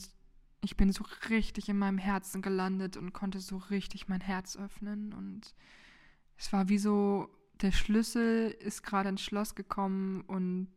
ich 0.63 0.77
bin 0.77 0.93
so 0.93 1.05
richtig 1.29 1.69
in 1.69 1.79
meinem 1.79 1.99
Herzen 1.99 2.43
gelandet 2.43 2.97
und 2.97 3.13
konnte 3.13 3.41
so 3.41 3.57
richtig 3.57 4.09
mein 4.09 4.21
Herz 4.21 4.57
öffnen. 4.57 5.13
Und 5.13 5.55
es 6.37 6.53
war 6.53 6.69
wie 6.69 6.79
so, 6.79 7.29
der 7.61 7.73
Schlüssel 7.73 8.51
ist 8.61 8.83
gerade 8.83 9.09
ins 9.09 9.23
Schloss 9.23 9.55
gekommen 9.55 10.23
und 10.23 10.69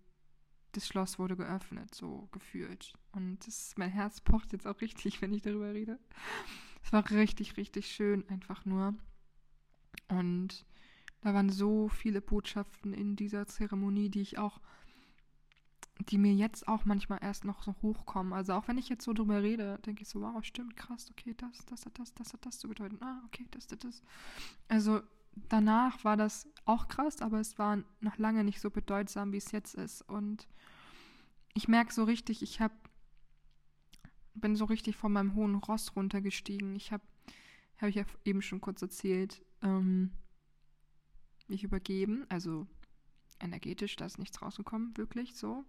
das 0.72 0.88
Schloss 0.88 1.20
wurde 1.20 1.38
geöffnet, 1.38 1.94
so 1.94 2.28
gefühlt. 2.32 2.94
Und 3.12 3.46
das, 3.46 3.76
mein 3.78 3.92
Herz 3.92 4.22
pocht 4.22 4.52
jetzt 4.54 4.66
auch 4.66 4.82
richtig, 4.82 5.22
wenn 5.22 5.34
ich 5.34 5.44
darüber 5.44 5.74
rede. 5.74 6.00
Es 6.84 6.92
war 6.92 7.10
richtig, 7.12 7.56
richtig 7.58 7.88
schön, 7.88 8.28
einfach 8.30 8.66
nur. 8.66 8.96
Und 10.08 10.66
da 11.22 11.34
waren 11.34 11.50
so 11.50 11.88
viele 11.88 12.22
Botschaften 12.22 12.94
in 12.94 13.16
dieser 13.16 13.46
Zeremonie, 13.48 14.10
die 14.10 14.22
ich 14.22 14.38
auch, 14.38 14.60
die 16.10 16.18
mir 16.18 16.34
jetzt 16.34 16.68
auch 16.68 16.86
manchmal 16.86 17.20
erst 17.22 17.46
noch 17.46 17.64
so 17.64 17.76
hochkommen. 17.82 18.34
Also 18.34 18.54
auch 18.54 18.68
wenn 18.68 18.78
ich 18.78 18.90
jetzt 18.90 19.06
so 19.06 19.14
drüber 19.14 19.42
rede, 19.42 19.80
denke 19.86 20.04
ich 20.04 20.10
so, 20.10 20.22
wow, 20.22 20.44
stimmt, 20.44 20.76
krass, 20.76 21.10
okay, 21.12 21.36
das, 21.38 21.66
das 21.66 21.86
hat 21.86 21.98
das, 22.00 22.14
das 22.14 22.34
hat 22.34 22.46
das 22.46 22.60
zu 22.60 22.68
bedeuten. 22.68 22.98
Ah, 23.02 23.22
okay, 23.26 23.48
das, 23.52 23.68
das, 23.68 23.80
das. 23.80 24.04
Also 24.68 25.02
danach 25.50 26.04
war 26.04 26.18
das 26.18 26.48
auch 26.66 26.88
krass, 26.88 27.22
aber 27.22 27.40
es 27.40 27.58
war 27.58 27.84
noch 28.02 28.18
lange 28.18 28.44
nicht 28.44 28.60
so 28.60 28.70
bedeutsam, 28.70 29.32
wie 29.32 29.38
es 29.38 29.52
jetzt 29.52 29.76
ist. 29.76 30.02
Und 30.02 30.48
ich 31.54 31.68
merke 31.68 31.94
so 31.94 32.04
richtig, 32.04 32.42
ich 32.42 32.60
habe 32.60 32.74
bin 34.36 34.56
so 34.56 34.66
richtig 34.66 34.96
von 34.96 35.12
meinem 35.12 35.36
hohen 35.36 35.56
Ross 35.56 35.96
runtergestiegen. 35.96 36.76
Ich 36.76 36.92
habe, 36.92 37.04
habe 37.78 37.90
ich 37.90 37.96
ja 37.96 38.06
eben 38.26 38.42
schon 38.42 38.62
kurz 38.62 38.82
erzählt, 38.82 39.42
ähm, 39.64 40.12
mich 41.48 41.64
übergeben. 41.64 42.26
Also 42.30 42.68
energetisch, 43.40 43.96
da 43.96 44.06
ist 44.06 44.20
nichts 44.20 44.42
rausgekommen, 44.42 44.96
wirklich 44.98 45.36
so. 45.36 45.66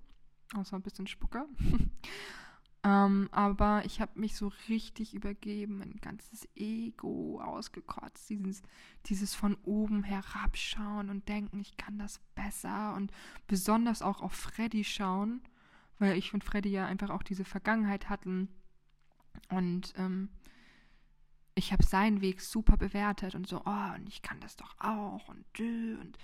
Außer 0.54 0.76
ein 0.76 0.82
bisschen 0.82 1.06
Spucke. 1.06 1.46
Ähm, 2.84 3.30
aber 3.32 3.82
ich 3.86 4.02
habe 4.02 4.20
mich 4.20 4.36
so 4.36 4.52
richtig 4.68 5.14
übergeben, 5.14 5.78
mein 5.78 5.96
ganzes 6.02 6.46
Ego 6.54 7.40
ausgekotzt, 7.40 8.28
dieses, 8.28 8.60
dieses 9.06 9.34
von 9.34 9.56
oben 9.62 10.02
herabschauen 10.02 11.08
und 11.08 11.26
denken, 11.26 11.60
ich 11.60 11.78
kann 11.78 11.98
das 11.98 12.20
besser 12.34 12.94
und 12.94 13.10
besonders 13.46 14.02
auch 14.02 14.20
auf 14.20 14.34
Freddy 14.34 14.84
schauen, 14.84 15.40
weil 15.98 16.18
ich 16.18 16.34
und 16.34 16.44
Freddy 16.44 16.68
ja 16.68 16.84
einfach 16.84 17.08
auch 17.08 17.22
diese 17.22 17.46
Vergangenheit 17.46 18.10
hatten 18.10 18.48
und 19.48 19.94
ähm, 19.96 20.28
ich 21.54 21.72
habe 21.72 21.84
seinen 21.84 22.20
Weg 22.20 22.40
super 22.40 22.76
bewertet 22.76 23.34
und 23.34 23.46
so, 23.46 23.62
oh, 23.64 23.94
und 23.94 24.08
ich 24.08 24.22
kann 24.22 24.40
das 24.40 24.56
doch 24.56 24.74
auch 24.78 25.28
und 25.28 25.44
dö, 25.58 25.96
und 26.00 26.18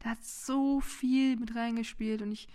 da 0.00 0.10
hat 0.10 0.24
so 0.24 0.80
viel 0.80 1.36
mit 1.36 1.54
reingespielt 1.54 2.22
und 2.22 2.32
ich 2.32 2.48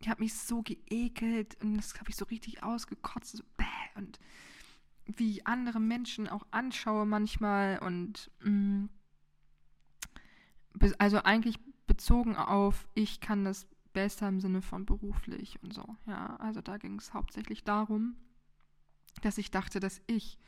ich 0.00 0.08
habe 0.08 0.22
mich 0.22 0.34
so 0.34 0.62
geekelt 0.62 1.58
und 1.62 1.74
das 1.74 1.94
habe 2.00 2.08
ich 2.08 2.16
so 2.16 2.24
richtig 2.24 2.62
ausgekotzt, 2.62 3.36
so 3.36 3.44
bäh, 3.56 3.64
und 3.96 4.18
wie 5.04 5.32
ich 5.32 5.46
andere 5.46 5.78
Menschen 5.78 6.28
auch 6.28 6.46
anschaue 6.50 7.04
manchmal 7.04 7.78
und 7.80 8.30
mh, 8.40 8.50
mm, 8.50 8.88
also 10.98 11.22
eigentlich 11.22 11.58
bezogen 11.86 12.36
auf, 12.36 12.88
ich 12.94 13.20
kann 13.20 13.44
das 13.44 13.66
besser 13.92 14.28
im 14.28 14.40
Sinne 14.40 14.62
von 14.62 14.86
beruflich 14.86 15.58
und 15.62 15.74
so, 15.74 15.96
ja, 16.06 16.36
also 16.36 16.62
da 16.62 16.78
ging 16.78 16.98
es 16.98 17.12
hauptsächlich 17.12 17.64
darum, 17.64 18.16
dass 19.22 19.36
ich 19.36 19.50
dachte, 19.50 19.80
dass 19.80 20.00
ich 20.06 20.38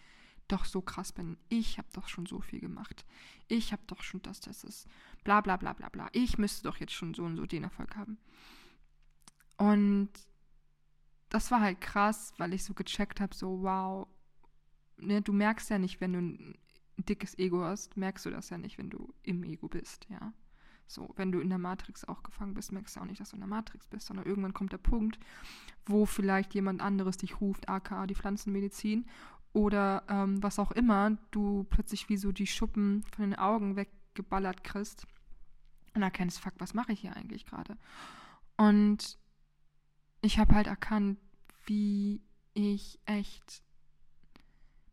doch 0.53 0.65
so 0.65 0.83
krass 0.83 1.13
bin. 1.13 1.37
Ich 1.49 1.79
habe 1.79 1.89
doch 1.93 2.09
schon 2.09 2.27
so 2.27 2.41
viel 2.41 2.61
gemacht. 2.61 3.05
Ich 3.49 3.73
habe 3.73 3.83
doch 3.87 4.03
schon 4.03 4.23
das, 4.23 4.41
das 4.41 4.65
ist. 4.65 4.87
Bla 5.25 5.41
bla 5.41 5.57
bla 5.57 5.73
bla 5.73 5.89
bla. 5.89 6.09
Ich 6.13 6.39
müsste 6.39 6.65
doch 6.65 6.77
jetzt 6.77 6.93
schon 6.93 7.15
so 7.15 7.25
und 7.25 7.37
so 7.37 7.47
den 7.47 7.65
Erfolg 7.65 7.97
haben. 7.97 8.19
Und 9.57 10.11
das 11.29 11.51
war 11.51 11.61
halt 11.61 11.81
krass, 11.81 12.35
weil 12.37 12.53
ich 12.53 12.65
so 12.65 12.75
gecheckt 12.75 13.21
habe, 13.21 13.35
so 13.35 13.63
wow, 13.63 14.07
ne, 14.99 15.23
du 15.23 15.33
merkst 15.33 15.71
ja 15.71 15.79
nicht, 15.79 16.01
wenn 16.01 16.13
du 16.13 16.19
ein 16.19 16.59
dickes 16.99 17.39
Ego 17.39 17.63
hast, 17.65 17.97
merkst 17.97 18.27
du 18.27 18.31
das 18.31 18.51
ja 18.51 18.59
nicht, 18.59 18.79
wenn 18.79 18.91
du 18.91 19.15
im 19.23 19.43
Ego 19.45 19.69
bist, 19.69 20.07
ja. 20.11 20.33
So, 20.87 21.11
wenn 21.17 21.33
du 21.33 21.41
in 21.41 21.49
der 21.49 21.59
Matrix 21.59 22.05
auch 22.05 22.23
gefangen 22.23 22.53
bist, 22.53 22.71
merkst 22.71 22.97
du 22.97 23.01
auch 23.01 23.07
nicht, 23.07 23.19
dass 23.19 23.31
du 23.31 23.37
in 23.37 23.41
der 23.41 23.49
Matrix 23.49 23.87
bist, 23.87 24.07
sondern 24.07 24.27
irgendwann 24.27 24.53
kommt 24.53 24.73
der 24.73 24.79
Punkt, 24.79 25.19
wo 25.87 26.05
vielleicht 26.05 26.53
jemand 26.53 26.83
anderes 26.83 27.17
dich 27.17 27.41
ruft, 27.41 27.69
aka 27.71 28.07
die 28.07 28.15
Pflanzenmedizin 28.15 29.07
oder 29.53 30.05
ähm, 30.09 30.43
was 30.43 30.59
auch 30.59 30.73
immer, 30.73 31.17
du 31.31 31.65
plötzlich 31.65 32.09
wie 32.09 32.17
so 32.17 32.33
die 32.33 32.47
Schuppen 32.47 33.05
von 33.15 33.23
den 33.23 33.39
Augen 33.39 33.77
weggeballert 33.77 34.65
kriegst 34.65 35.07
und 35.95 36.03
erkennst, 36.03 36.41
fuck, 36.41 36.55
was 36.59 36.75
mache 36.75 36.93
ich 36.93 37.01
hier 37.01 37.17
eigentlich 37.17 37.45
gerade? 37.45 37.77
Und 38.57 39.19
ich 40.23 40.39
habe 40.39 40.55
halt 40.55 40.67
erkannt, 40.67 41.19
wie 41.67 42.23
ich 42.55 42.99
echt 43.05 43.63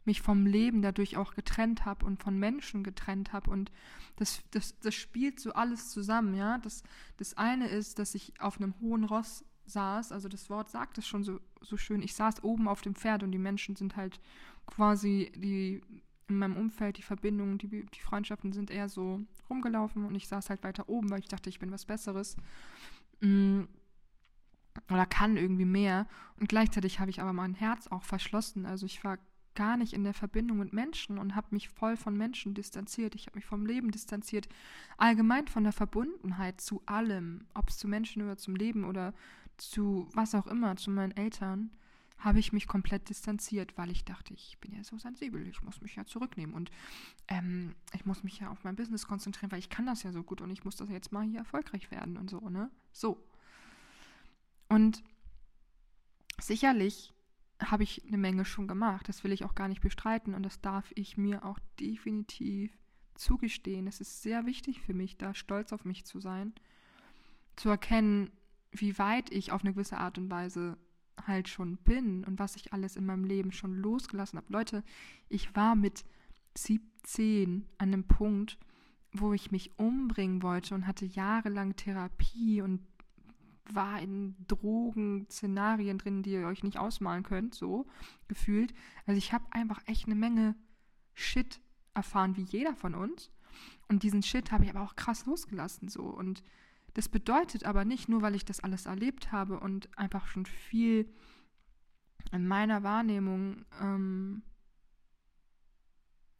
mich 0.06 0.22
vom 0.22 0.46
Leben 0.46 0.82
dadurch 0.82 1.18
auch 1.18 1.36
getrennt 1.36 1.86
habe 1.86 2.06
und 2.06 2.22
von 2.22 2.38
Menschen 2.38 2.84
getrennt 2.84 3.32
habe. 3.32 3.52
Und 3.52 3.72
das, 4.16 4.42
das, 4.52 4.80
das 4.80 4.96
spielt 4.96 5.40
so 5.40 5.54
alles 5.54 5.90
zusammen, 5.90 6.34
ja. 6.34 6.58
Das, 6.58 6.84
das 7.18 7.36
eine 7.38 7.68
ist, 7.68 8.00
dass 8.00 8.16
ich 8.16 8.34
auf 8.42 8.58
einem 8.58 8.74
hohen 8.82 9.04
Ross 9.04 9.46
saß, 9.66 10.12
also 10.12 10.28
das 10.28 10.50
Wort 10.50 10.70
sagt 10.70 10.98
es 10.98 11.08
schon 11.08 11.24
so, 11.24 11.40
so 11.62 11.78
schön, 11.78 12.02
ich 12.02 12.14
saß 12.14 12.44
oben 12.44 12.68
auf 12.68 12.82
dem 12.82 12.96
Pferd 12.96 13.24
und 13.24 13.32
die 13.32 13.38
Menschen 13.38 13.76
sind 13.76 13.96
halt 13.96 14.20
quasi 14.66 15.32
die 15.36 15.82
in 16.28 16.38
meinem 16.38 16.58
Umfeld, 16.58 16.98
die 16.98 17.02
Verbindungen, 17.02 17.58
die, 17.58 17.68
die 17.68 18.02
Freundschaften 18.02 18.54
sind 18.54 18.70
eher 18.70 18.88
so 18.88 19.20
rumgelaufen 19.50 20.06
und 20.06 20.14
ich 20.14 20.28
saß 20.28 20.52
halt 20.52 20.64
weiter 20.64 20.88
oben, 20.88 21.10
weil 21.10 21.22
ich 21.22 21.28
dachte, 21.28 21.50
ich 21.50 21.58
bin 21.58 21.72
was 21.72 21.86
Besseres. 21.86 22.38
Mm 23.20 23.64
oder 24.90 25.06
kann 25.06 25.38
irgendwie 25.38 25.66
mehr. 25.66 26.08
Und 26.40 26.50
gleichzeitig 26.50 27.00
habe 27.00 27.10
ich 27.10 27.22
aber 27.22 27.34
mein 27.34 27.54
Herz 27.54 27.88
auch 27.88 28.04
verschlossen. 28.04 28.66
Also 28.66 28.86
ich 28.86 29.04
war 29.04 29.18
gar 29.56 29.78
nicht 29.78 29.94
in 29.94 30.04
der 30.04 30.14
Verbindung 30.14 30.58
mit 30.58 30.74
Menschen 30.74 31.18
und 31.18 31.36
habe 31.36 31.48
mich 31.52 31.70
voll 31.70 31.98
von 31.98 32.16
Menschen 32.16 32.54
distanziert. 32.54 33.16
Ich 33.16 33.28
habe 33.28 33.38
mich 33.38 33.46
vom 33.46 33.66
Leben 33.66 33.92
distanziert. 33.92 34.48
Allgemein 34.98 35.48
von 35.48 35.64
der 35.64 35.74
Verbundenheit 35.74 36.62
zu 36.62 36.82
allem, 36.86 37.46
ob 37.54 37.70
es 37.70 37.78
zu 37.78 37.88
Menschen 37.88 38.22
oder 38.22 38.38
zum 38.38 38.56
Leben 38.56 38.86
oder 38.86 39.14
zu 39.60 40.08
was 40.14 40.36
auch 40.36 40.48
immer, 40.48 40.76
zu 40.76 40.92
meinen 40.92 41.12
Eltern, 41.12 41.72
habe 42.18 42.40
ich 42.40 42.52
mich 42.52 42.68
komplett 42.68 43.10
distanziert, 43.10 43.78
weil 43.78 43.92
ich 43.92 44.04
dachte, 44.04 44.34
ich 44.34 44.58
bin 44.60 44.74
ja 44.74 44.84
so 44.84 44.98
sensibel, 44.98 45.48
ich 45.48 45.64
muss 45.64 45.82
mich 45.82 45.96
ja 45.96 46.06
zurücknehmen 46.06 46.54
und 46.54 46.70
ähm, 47.30 47.76
ich 47.94 48.06
muss 48.06 48.24
mich 48.24 48.40
ja 48.40 48.50
auf 48.50 48.64
mein 48.64 48.76
Business 48.76 49.08
konzentrieren, 49.08 49.52
weil 49.52 49.60
ich 49.60 49.70
kann 49.70 49.86
das 49.86 50.04
ja 50.04 50.12
so 50.12 50.24
gut 50.24 50.42
und 50.42 50.50
ich 50.50 50.66
muss 50.66 50.76
das 50.76 50.90
jetzt 50.90 51.14
mal 51.14 51.24
hier 51.24 51.40
erfolgreich 51.40 51.92
werden 51.92 52.18
und 52.18 52.30
so, 52.30 52.50
ne? 52.50 52.70
So. 52.92 53.24
Und 54.68 55.02
sicherlich 56.42 57.14
habe 57.62 57.84
ich 57.84 58.06
eine 58.06 58.18
Menge 58.18 58.46
schon 58.46 58.68
gemacht. 58.68 59.08
Das 59.08 59.24
will 59.24 59.32
ich 59.32 59.46
auch 59.46 59.56
gar 59.56 59.68
nicht 59.68 59.82
bestreiten 59.82 60.34
und 60.34 60.44
das 60.44 60.62
darf 60.62 60.92
ich 60.96 61.18
mir 61.18 61.46
auch 61.46 61.60
definitiv 61.80 62.78
zugestehen. 63.16 63.88
Es 63.88 64.02
ist 64.02 64.22
sehr 64.22 64.46
wichtig 64.46 64.82
für 64.82 64.94
mich, 64.94 65.18
da 65.18 65.34
stolz 65.34 65.74
auf 65.74 65.86
mich 65.86 66.06
zu 66.06 66.20
sein, 66.20 66.54
zu 67.56 67.70
erkennen, 67.70 68.32
wie 68.72 68.98
weit 68.98 69.32
ich 69.32 69.52
auf 69.52 69.62
eine 69.62 69.74
gewisse 69.74 69.98
Art 69.98 70.18
und 70.18 70.30
Weise 70.30 70.78
halt 71.28 71.50
schon 71.50 71.78
bin 71.78 72.24
und 72.24 72.40
was 72.40 72.56
ich 72.56 72.74
alles 72.74 72.96
in 72.96 73.06
meinem 73.06 73.24
Leben 73.26 73.52
schon 73.52 73.76
losgelassen 73.76 74.38
habe. 74.38 74.52
Leute, 74.52 74.84
ich 75.28 75.56
war 75.56 75.76
mit 75.76 76.06
17 76.58 77.66
an 77.78 77.90
einem 77.90 78.04
Punkt, 78.06 78.58
wo 79.12 79.34
ich 79.34 79.52
mich 79.52 79.78
umbringen 79.78 80.44
wollte 80.44 80.76
und 80.76 80.88
hatte 80.88 81.06
jahrelang 81.06 81.76
Therapie 81.76 82.62
und 82.62 82.82
war 83.72 84.02
in 84.02 84.36
Drogen-Szenarien 84.48 85.98
drin, 85.98 86.24
die 86.24 86.32
ihr 86.32 86.48
euch 86.48 86.64
nicht 86.64 86.78
ausmalen 86.78 87.24
könnt, 87.24 87.54
so 87.54 87.86
gefühlt. 88.28 88.74
Also 89.06 89.18
ich 89.18 89.34
habe 89.34 89.46
einfach 89.52 89.82
echt 89.86 90.06
eine 90.06 90.16
Menge 90.16 90.56
Shit 91.14 91.60
erfahren, 91.94 92.36
wie 92.38 92.44
jeder 92.44 92.76
von 92.76 92.96
uns. 92.96 93.32
Und 93.88 94.04
diesen 94.04 94.24
Shit 94.24 94.52
habe 94.52 94.64
ich 94.64 94.70
aber 94.70 94.82
auch 94.82 94.96
krass 94.96 95.26
losgelassen, 95.26 95.90
so. 95.90 96.04
Und 96.04 96.44
das 96.94 97.10
bedeutet 97.10 97.64
aber 97.66 97.86
nicht 97.86 98.10
nur, 98.10 98.22
weil 98.22 98.36
ich 98.36 98.46
das 98.46 98.60
alles 98.60 98.86
erlebt 98.86 99.32
habe 99.32 99.60
und 99.60 99.96
einfach 99.98 100.28
schon 100.28 100.46
viel 100.46 101.12
in 102.32 102.48
meiner 102.48 102.84
Wahrnehmung 102.84 103.66
ähm, 103.82 104.44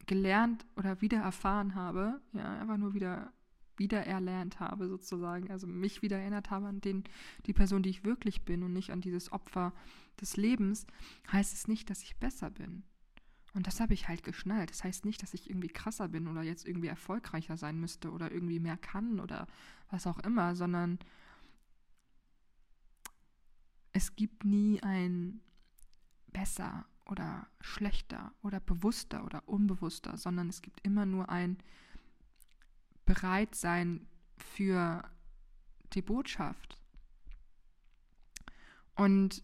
gelernt 0.06 0.66
oder 0.76 1.00
wieder 1.00 1.18
erfahren 1.18 1.74
habe, 1.74 2.20
ja, 2.32 2.60
einfach 2.60 2.76
nur 2.76 2.94
wieder 2.94 3.32
wieder 3.80 4.06
erlernt 4.06 4.60
habe, 4.60 4.88
sozusagen, 4.88 5.50
also 5.50 5.66
mich 5.66 6.02
wieder 6.02 6.18
erinnert 6.18 6.50
habe 6.50 6.68
an 6.68 6.82
den, 6.82 7.02
die 7.46 7.54
Person, 7.54 7.82
die 7.82 7.88
ich 7.88 8.04
wirklich 8.04 8.44
bin 8.44 8.62
und 8.62 8.74
nicht 8.74 8.90
an 8.90 9.00
dieses 9.00 9.32
Opfer 9.32 9.72
des 10.20 10.36
Lebens, 10.36 10.86
heißt 11.32 11.54
es 11.54 11.66
nicht, 11.66 11.88
dass 11.88 12.02
ich 12.02 12.18
besser 12.18 12.50
bin. 12.50 12.84
Und 13.52 13.66
das 13.66 13.80
habe 13.80 13.94
ich 13.94 14.08
halt 14.08 14.22
geschnallt. 14.22 14.70
Das 14.70 14.84
heißt 14.84 15.04
nicht, 15.04 15.22
dass 15.22 15.34
ich 15.34 15.50
irgendwie 15.50 15.68
krasser 15.68 16.08
bin 16.08 16.28
oder 16.28 16.42
jetzt 16.42 16.66
irgendwie 16.66 16.88
erfolgreicher 16.88 17.56
sein 17.56 17.80
müsste 17.80 18.10
oder 18.12 18.30
irgendwie 18.30 18.60
mehr 18.60 18.76
kann 18.76 19.18
oder 19.18 19.46
was 19.90 20.06
auch 20.06 20.18
immer, 20.20 20.54
sondern 20.54 20.98
es 23.92 24.14
gibt 24.14 24.44
nie 24.44 24.80
ein 24.82 25.40
besser 26.28 26.86
oder 27.06 27.48
schlechter 27.60 28.32
oder 28.42 28.60
bewusster 28.60 29.24
oder 29.24 29.48
unbewusster, 29.48 30.16
sondern 30.16 30.48
es 30.48 30.62
gibt 30.62 30.80
immer 30.86 31.06
nur 31.06 31.28
ein 31.28 31.58
bereit 33.04 33.56
sein 33.56 34.06
für 34.36 35.02
die 35.92 36.02
Botschaft. 36.02 36.78
Und 38.94 39.42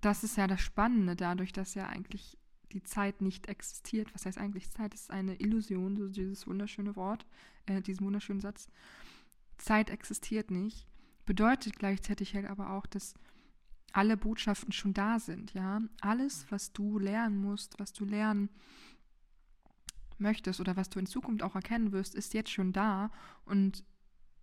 das 0.00 0.24
ist 0.24 0.36
ja 0.36 0.46
das 0.46 0.60
Spannende, 0.60 1.16
dadurch, 1.16 1.52
dass 1.52 1.74
ja 1.74 1.88
eigentlich 1.88 2.38
die 2.72 2.82
Zeit 2.82 3.20
nicht 3.22 3.48
existiert. 3.48 4.12
Was 4.14 4.26
heißt 4.26 4.38
eigentlich 4.38 4.70
Zeit? 4.70 4.94
ist 4.94 5.10
eine 5.10 5.36
Illusion, 5.36 5.96
so 5.96 6.08
dieses 6.08 6.46
wunderschöne 6.46 6.96
Wort, 6.96 7.26
äh, 7.66 7.80
diesen 7.80 8.06
wunderschönen 8.06 8.40
Satz. 8.40 8.68
Zeit 9.58 9.90
existiert 9.90 10.50
nicht, 10.50 10.86
bedeutet 11.24 11.78
gleichzeitig 11.78 12.34
halt 12.34 12.46
aber 12.46 12.70
auch, 12.70 12.86
dass 12.86 13.14
alle 13.92 14.16
Botschaften 14.16 14.72
schon 14.72 14.92
da 14.92 15.18
sind, 15.18 15.54
ja. 15.54 15.80
Alles, 16.00 16.46
was 16.50 16.72
du 16.72 16.98
lernen 16.98 17.38
musst, 17.38 17.78
was 17.78 17.92
du 17.92 18.04
lernen 18.04 18.50
möchtest 20.18 20.60
oder 20.60 20.76
was 20.76 20.90
du 20.90 20.98
in 20.98 21.06
Zukunft 21.06 21.42
auch 21.42 21.54
erkennen 21.54 21.92
wirst, 21.92 22.14
ist 22.14 22.34
jetzt 22.34 22.50
schon 22.50 22.72
da 22.72 23.10
und 23.44 23.84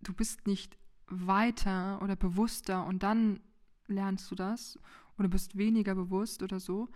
du 0.01 0.13
bist 0.13 0.47
nicht 0.47 0.77
weiter 1.07 2.01
oder 2.01 2.15
bewusster 2.15 2.85
und 2.85 3.03
dann 3.03 3.39
lernst 3.87 4.29
du 4.31 4.35
das 4.35 4.79
oder 5.17 5.27
bist 5.27 5.57
weniger 5.57 5.95
bewusst 5.95 6.43
oder 6.43 6.59
so, 6.59 6.89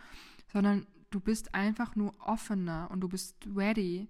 sondern 0.52 0.88
du 1.10 1.20
bist 1.20 1.54
einfach 1.54 1.96
nur 1.96 2.14
offener 2.20 2.90
und 2.92 3.02
du 3.02 3.08
bist 3.08 3.36
ready 3.56 4.10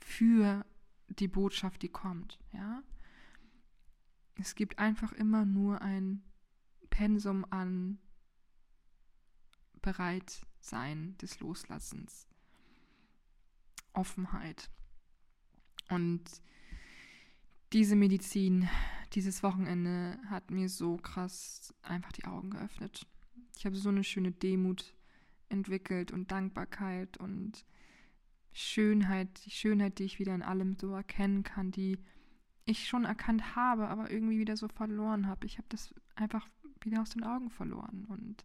für 0.00 0.64
die 1.08 1.28
Botschaft, 1.28 1.82
die 1.82 1.88
kommt, 1.88 2.38
ja? 2.52 2.82
Es 4.36 4.54
gibt 4.54 4.78
einfach 4.78 5.12
immer 5.12 5.44
nur 5.44 5.82
ein 5.82 6.22
Pensum 6.88 7.44
an 7.50 7.98
Bereitsein 9.82 11.16
des 11.18 11.40
Loslassens. 11.40 12.26
Offenheit. 13.92 14.70
Und 15.90 16.22
diese 17.72 17.96
Medizin, 17.96 18.68
dieses 19.12 19.42
Wochenende 19.42 20.18
hat 20.28 20.50
mir 20.50 20.68
so 20.68 20.96
krass 20.96 21.74
einfach 21.82 22.12
die 22.12 22.24
Augen 22.24 22.50
geöffnet. 22.50 23.06
Ich 23.62 23.66
habe 23.66 23.76
so 23.76 23.90
eine 23.90 24.02
schöne 24.02 24.32
Demut 24.32 24.92
entwickelt 25.48 26.10
und 26.10 26.32
Dankbarkeit 26.32 27.16
und 27.18 27.64
Schönheit, 28.50 29.46
die 29.46 29.52
Schönheit, 29.52 30.00
die 30.00 30.02
ich 30.02 30.18
wieder 30.18 30.34
in 30.34 30.42
allem 30.42 30.76
so 30.80 30.92
erkennen 30.92 31.44
kann, 31.44 31.70
die 31.70 32.00
ich 32.64 32.88
schon 32.88 33.04
erkannt 33.04 33.54
habe, 33.54 33.86
aber 33.86 34.10
irgendwie 34.10 34.40
wieder 34.40 34.56
so 34.56 34.66
verloren 34.66 35.28
habe. 35.28 35.46
Ich 35.46 35.58
habe 35.58 35.68
das 35.68 35.94
einfach 36.16 36.48
wieder 36.80 37.02
aus 37.02 37.10
den 37.10 37.22
Augen 37.22 37.50
verloren. 37.50 38.04
Und 38.08 38.44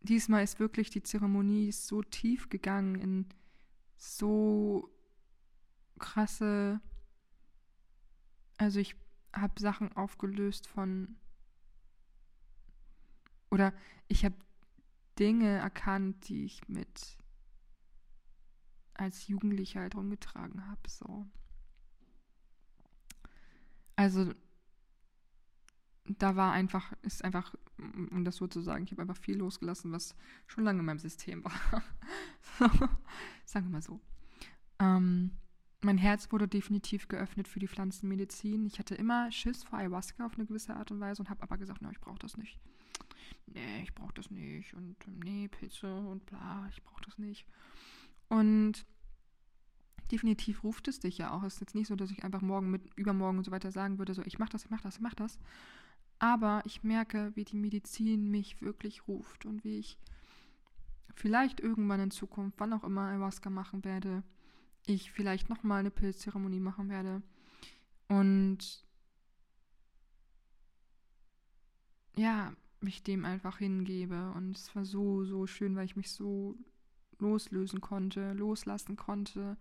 diesmal 0.00 0.42
ist 0.42 0.58
wirklich 0.58 0.90
die 0.90 1.04
Zeremonie 1.04 1.70
so 1.70 2.02
tief 2.02 2.48
gegangen 2.48 2.96
in 2.96 3.26
so 3.96 4.92
krasse, 6.00 6.80
also 8.58 8.80
ich 8.80 8.96
habe 9.32 9.60
Sachen 9.60 9.92
aufgelöst 9.92 10.66
von, 10.66 11.18
oder 13.52 13.74
ich 14.08 14.24
habe 14.24 14.34
Dinge 15.18 15.58
erkannt, 15.58 16.28
die 16.28 16.46
ich 16.46 16.66
mit 16.68 17.18
als 18.94 19.28
Jugendlicher 19.28 19.80
halt 19.80 19.94
rumgetragen 19.94 20.66
habe, 20.66 20.80
so. 20.88 21.26
Also 23.94 24.32
da 26.06 26.34
war 26.34 26.52
einfach, 26.52 26.94
ist 27.02 27.24
einfach, 27.24 27.54
um 27.76 28.24
das 28.24 28.36
so 28.36 28.46
zu 28.46 28.62
sagen, 28.62 28.84
ich 28.84 28.92
habe 28.92 29.02
einfach 29.02 29.18
viel 29.18 29.36
losgelassen, 29.36 29.92
was 29.92 30.16
schon 30.46 30.64
lange 30.64 30.80
in 30.80 30.86
meinem 30.86 30.98
System 30.98 31.44
war. 31.44 31.82
sagen 33.44 33.66
wir 33.66 33.72
mal 33.72 33.82
so. 33.82 34.00
Ähm, 34.78 35.32
mein 35.82 35.98
Herz 35.98 36.32
wurde 36.32 36.48
definitiv 36.48 37.06
geöffnet 37.08 37.48
für 37.48 37.58
die 37.58 37.68
Pflanzenmedizin. 37.68 38.64
Ich 38.64 38.78
hatte 38.78 38.94
immer 38.94 39.30
Schiss 39.30 39.62
vor 39.62 39.78
Ayahuasca 39.78 40.24
auf 40.24 40.36
eine 40.36 40.46
gewisse 40.46 40.74
Art 40.74 40.90
und 40.90 41.00
Weise 41.00 41.20
und 41.20 41.28
habe 41.28 41.42
aber 41.42 41.58
gesagt, 41.58 41.82
no, 41.82 41.90
ich 41.90 42.00
brauche 42.00 42.18
das 42.18 42.38
nicht. 42.38 42.58
Nee, 43.46 43.82
ich 43.82 43.94
brauche 43.94 44.14
das 44.14 44.30
nicht. 44.30 44.74
Und 44.74 44.96
nee, 45.06 45.48
Pilze 45.48 45.94
und 45.94 46.24
bla, 46.26 46.66
ich 46.70 46.82
brauche 46.82 47.02
das 47.04 47.18
nicht. 47.18 47.46
Und 48.28 48.86
definitiv 50.10 50.62
ruft 50.64 50.88
es 50.88 51.00
dich 51.00 51.18
ja 51.18 51.32
auch. 51.32 51.42
Es 51.42 51.54
ist 51.54 51.60
jetzt 51.60 51.74
nicht 51.74 51.88
so, 51.88 51.96
dass 51.96 52.10
ich 52.10 52.24
einfach 52.24 52.42
morgen 52.42 52.70
mit 52.70 52.82
übermorgen 52.96 53.38
und 53.38 53.44
so 53.44 53.50
weiter 53.50 53.72
sagen 53.72 53.98
würde, 53.98 54.14
so 54.14 54.22
ich 54.22 54.38
mach 54.38 54.48
das, 54.48 54.64
ich 54.64 54.70
mach 54.70 54.80
das, 54.80 54.96
ich 54.96 55.00
mach 55.00 55.14
das. 55.14 55.38
Aber 56.18 56.62
ich 56.64 56.84
merke, 56.84 57.32
wie 57.34 57.44
die 57.44 57.56
Medizin 57.56 58.30
mich 58.30 58.62
wirklich 58.62 59.08
ruft 59.08 59.44
und 59.44 59.64
wie 59.64 59.78
ich 59.78 59.98
vielleicht 61.14 61.60
irgendwann 61.60 62.00
in 62.00 62.10
Zukunft, 62.10 62.60
wann 62.60 62.72
auch 62.72 62.84
immer 62.84 63.08
Ayahuasca 63.08 63.50
machen 63.50 63.84
werde, 63.84 64.22
ich 64.86 65.10
vielleicht 65.12 65.48
nochmal 65.48 65.80
eine 65.80 65.90
Pilzzeremonie 65.90 66.60
machen 66.60 66.88
werde. 66.88 67.22
Und 68.08 68.84
ja, 72.16 72.52
mich 72.82 73.02
dem 73.02 73.24
einfach 73.24 73.58
hingebe. 73.58 74.32
Und 74.32 74.56
es 74.56 74.74
war 74.74 74.84
so, 74.84 75.24
so 75.24 75.46
schön, 75.46 75.76
weil 75.76 75.86
ich 75.86 75.96
mich 75.96 76.10
so 76.10 76.56
loslösen 77.18 77.80
konnte, 77.80 78.32
loslassen 78.32 78.96
konnte 78.96 79.56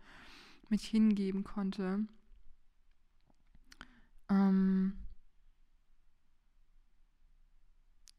mich 0.71 0.85
hingeben 0.85 1.43
konnte. 1.43 2.07
Ähm, 4.29 4.97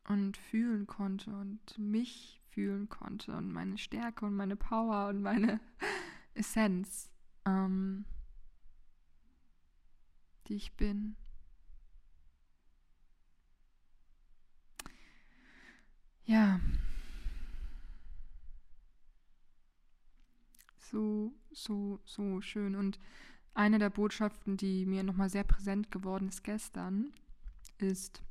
und 0.07 0.37
fühlen 0.37 0.87
konnte 0.87 1.35
und 1.35 1.79
mich 1.79 2.41
fühlen 2.51 2.89
konnte 2.89 3.35
und 3.35 3.51
meine 3.51 3.79
Stärke 3.79 4.27
und 4.27 4.37
meine 4.37 4.57
Power 4.57 5.09
und 5.09 5.23
meine 5.23 5.59
Essenz, 6.35 7.11
ähm, 7.47 8.05
die 10.49 10.57
ich 10.57 10.77
bin. 10.77 11.17
Ja. 16.27 16.61
so, 20.93 21.33
so, 21.51 22.01
so 22.05 22.41
schön. 22.41 22.77
Und 22.77 22.99
eine 23.55 23.79
der 23.79 23.91
Botschaften, 23.91 24.57
die 24.57 24.87
mir 24.87 25.03
nochmal 25.03 25.31
sehr 25.31 25.45
präsent 25.45 25.91
geworden 25.91 26.29
ist 26.29 26.45
gestern, 26.45 27.13
ist, 27.79 28.23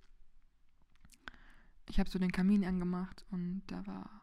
ich 1.90 2.00
habe 2.00 2.10
so 2.10 2.20
den 2.20 2.32
Kamin 2.32 2.64
angemacht 2.64 3.26
und 3.32 3.64
da 3.68 3.86
war 3.86 4.22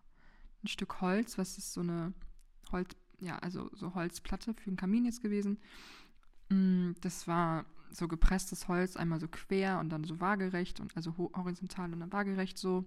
ein 0.63 0.69
Stück 0.69 1.01
Holz, 1.01 1.37
was 1.37 1.59
ist 1.59 1.73
so 1.73 1.81
eine 1.81 2.15
Holz, 2.73 2.97
ja, 3.21 3.39
also 3.39 3.69
so 3.75 3.95
Holzplatte 3.95 4.55
für 4.55 4.71
den 4.71 4.77
Kamin 4.77 5.05
jetzt 5.05 5.21
gewesen. 5.21 5.59
Mm, 6.49 6.93
das 7.01 7.27
war 7.27 7.67
so 7.91 8.09
gepresstes 8.09 8.69
Holz, 8.69 8.97
einmal 8.97 9.21
so 9.21 9.29
quer 9.29 9.79
und 9.81 9.91
dann 9.91 10.05
so 10.05 10.21
waagerecht 10.21 10.81
und 10.81 10.97
also 10.97 11.17
horizontal 11.17 11.93
und 11.93 12.01
dann 12.01 12.13
waagerecht 12.13 12.59
so 12.59 12.85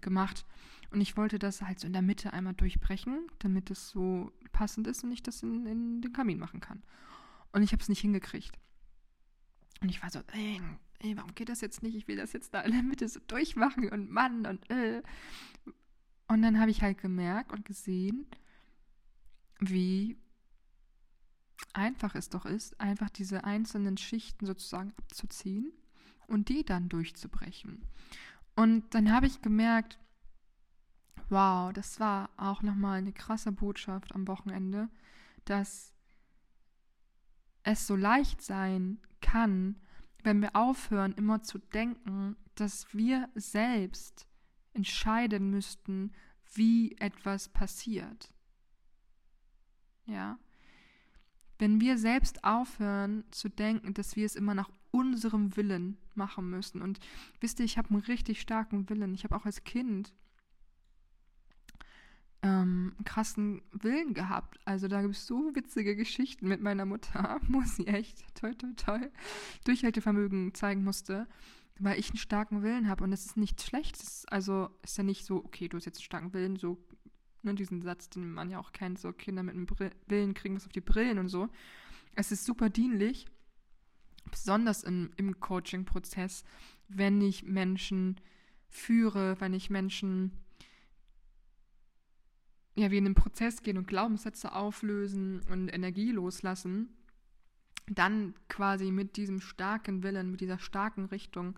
gemacht. 0.00 0.44
Und 0.90 1.00
ich 1.00 1.16
wollte 1.16 1.38
das 1.38 1.62
halt 1.62 1.80
so 1.80 1.86
in 1.86 1.92
der 1.92 2.02
Mitte 2.02 2.32
einmal 2.32 2.54
durchbrechen, 2.54 3.26
damit 3.40 3.70
es 3.70 3.88
so 3.88 4.32
passend 4.52 4.86
ist 4.86 5.02
und 5.02 5.12
ich 5.12 5.22
das 5.22 5.42
in, 5.42 5.66
in 5.66 6.00
den 6.02 6.12
Kamin 6.12 6.38
machen 6.38 6.60
kann. 6.60 6.82
Und 7.52 7.62
ich 7.62 7.72
habe 7.72 7.82
es 7.82 7.88
nicht 7.88 8.00
hingekriegt. 8.00 8.58
Und 9.80 9.88
ich 9.88 10.02
war 10.02 10.10
so, 10.10 10.20
ey, 10.32 10.60
ey, 11.00 11.16
warum 11.16 11.34
geht 11.34 11.48
das 11.48 11.60
jetzt 11.60 11.82
nicht? 11.82 11.96
Ich 11.96 12.08
will 12.08 12.16
das 12.16 12.32
jetzt 12.32 12.54
da 12.54 12.60
in 12.60 12.72
der 12.72 12.82
Mitte 12.82 13.08
so 13.08 13.20
durchmachen 13.26 13.88
und 13.90 14.10
Mann 14.10 14.46
und 14.46 14.70
äh. 14.70 15.02
Und 16.26 16.42
dann 16.42 16.58
habe 16.58 16.70
ich 16.70 16.80
halt 16.80 16.98
gemerkt 16.98 17.52
und 17.52 17.64
gesehen, 17.66 18.26
wie 19.60 20.16
einfach 21.72 22.14
es 22.14 22.28
doch 22.28 22.46
ist, 22.46 22.80
einfach 22.80 23.10
diese 23.10 23.44
einzelnen 23.44 23.96
Schichten 23.96 24.46
sozusagen 24.46 24.92
abzuziehen 24.98 25.72
und 26.26 26.48
die 26.48 26.64
dann 26.64 26.88
durchzubrechen. 26.88 27.82
Und 28.56 28.94
dann 28.94 29.12
habe 29.12 29.26
ich 29.26 29.42
gemerkt, 29.42 29.98
wow, 31.28 31.72
das 31.72 31.98
war 32.00 32.30
auch 32.36 32.62
nochmal 32.62 32.98
eine 32.98 33.12
krasse 33.12 33.52
Botschaft 33.52 34.14
am 34.14 34.28
Wochenende, 34.28 34.88
dass 35.44 35.92
es 37.62 37.86
so 37.86 37.96
leicht 37.96 38.42
sein 38.42 39.00
kann, 39.20 39.80
wenn 40.22 40.40
wir 40.40 40.54
aufhören, 40.54 41.12
immer 41.14 41.42
zu 41.42 41.58
denken, 41.58 42.36
dass 42.54 42.94
wir 42.94 43.28
selbst 43.34 44.26
entscheiden 44.72 45.50
müssten, 45.50 46.12
wie 46.54 46.96
etwas 46.98 47.48
passiert. 47.48 48.32
Ja. 50.06 50.38
Wenn 51.58 51.80
wir 51.80 51.98
selbst 51.98 52.44
aufhören 52.44 53.24
zu 53.30 53.48
denken, 53.48 53.94
dass 53.94 54.16
wir 54.16 54.26
es 54.26 54.36
immer 54.36 54.54
nach 54.54 54.70
unserem 54.94 55.56
Willen 55.56 55.98
machen 56.14 56.48
müssen. 56.50 56.80
Und 56.80 57.00
wisst 57.40 57.58
ihr, 57.58 57.64
ich 57.64 57.78
habe 57.78 57.90
einen 57.90 58.02
richtig 58.02 58.40
starken 58.40 58.88
Willen. 58.88 59.12
Ich 59.14 59.24
habe 59.24 59.34
auch 59.34 59.44
als 59.44 59.64
Kind 59.64 60.14
ähm, 62.42 62.92
einen 62.96 63.04
krassen 63.04 63.62
Willen 63.72 64.14
gehabt. 64.14 64.60
Also 64.64 64.86
da 64.86 65.02
gibt 65.02 65.16
es 65.16 65.26
so 65.26 65.50
witzige 65.54 65.96
Geschichten 65.96 66.46
mit 66.46 66.60
meiner 66.60 66.84
Mutter, 66.84 67.40
wo 67.48 67.60
sie 67.62 67.88
echt 67.88 68.22
toll, 68.36 68.54
toll, 68.54 68.74
toll 68.76 69.10
Durchhaltevermögen 69.64 70.54
zeigen 70.54 70.84
musste, 70.84 71.26
weil 71.80 71.98
ich 71.98 72.10
einen 72.10 72.18
starken 72.18 72.62
Willen 72.62 72.88
habe. 72.88 73.02
Und 73.02 73.10
das 73.10 73.26
ist 73.26 73.36
nichts 73.36 73.64
Schlechtes. 73.64 74.26
Also 74.26 74.70
ist 74.82 74.96
ja 74.96 75.02
nicht 75.02 75.24
so, 75.24 75.38
okay, 75.44 75.68
du 75.68 75.76
hast 75.76 75.86
jetzt 75.86 75.98
einen 75.98 76.04
starken 76.04 76.32
Willen, 76.34 76.56
so 76.56 76.78
ne, 77.44 77.54
diesen 77.54 77.82
Satz, 77.82 78.10
den 78.10 78.32
man 78.32 78.50
ja 78.50 78.58
auch 78.58 78.72
kennt, 78.72 78.98
so 78.98 79.12
Kinder 79.12 79.42
mit 79.42 79.54
einem 79.54 79.66
Willen 80.06 80.34
kriegen 80.34 80.56
was 80.56 80.66
auf 80.66 80.72
die 80.72 80.80
Brillen 80.80 81.18
und 81.18 81.28
so. 81.28 81.48
Es 82.14 82.32
ist 82.32 82.44
super 82.44 82.70
dienlich, 82.70 83.26
besonders 84.30 84.82
im, 84.82 85.10
im 85.16 85.40
Coaching-Prozess, 85.40 86.44
wenn 86.88 87.20
ich 87.20 87.44
Menschen 87.44 88.20
führe, 88.68 89.40
wenn 89.40 89.54
ich 89.54 89.70
Menschen 89.70 90.32
ja, 92.76 92.90
wie 92.90 92.98
in 92.98 93.04
den 93.04 93.14
Prozess 93.14 93.62
gehen 93.62 93.78
und 93.78 93.86
Glaubenssätze 93.86 94.52
auflösen 94.52 95.42
und 95.48 95.68
Energie 95.68 96.10
loslassen, 96.10 96.88
dann 97.86 98.34
quasi 98.48 98.90
mit 98.90 99.16
diesem 99.16 99.40
starken 99.40 100.02
Willen, 100.02 100.30
mit 100.30 100.40
dieser 100.40 100.58
starken 100.58 101.04
Richtung 101.06 101.56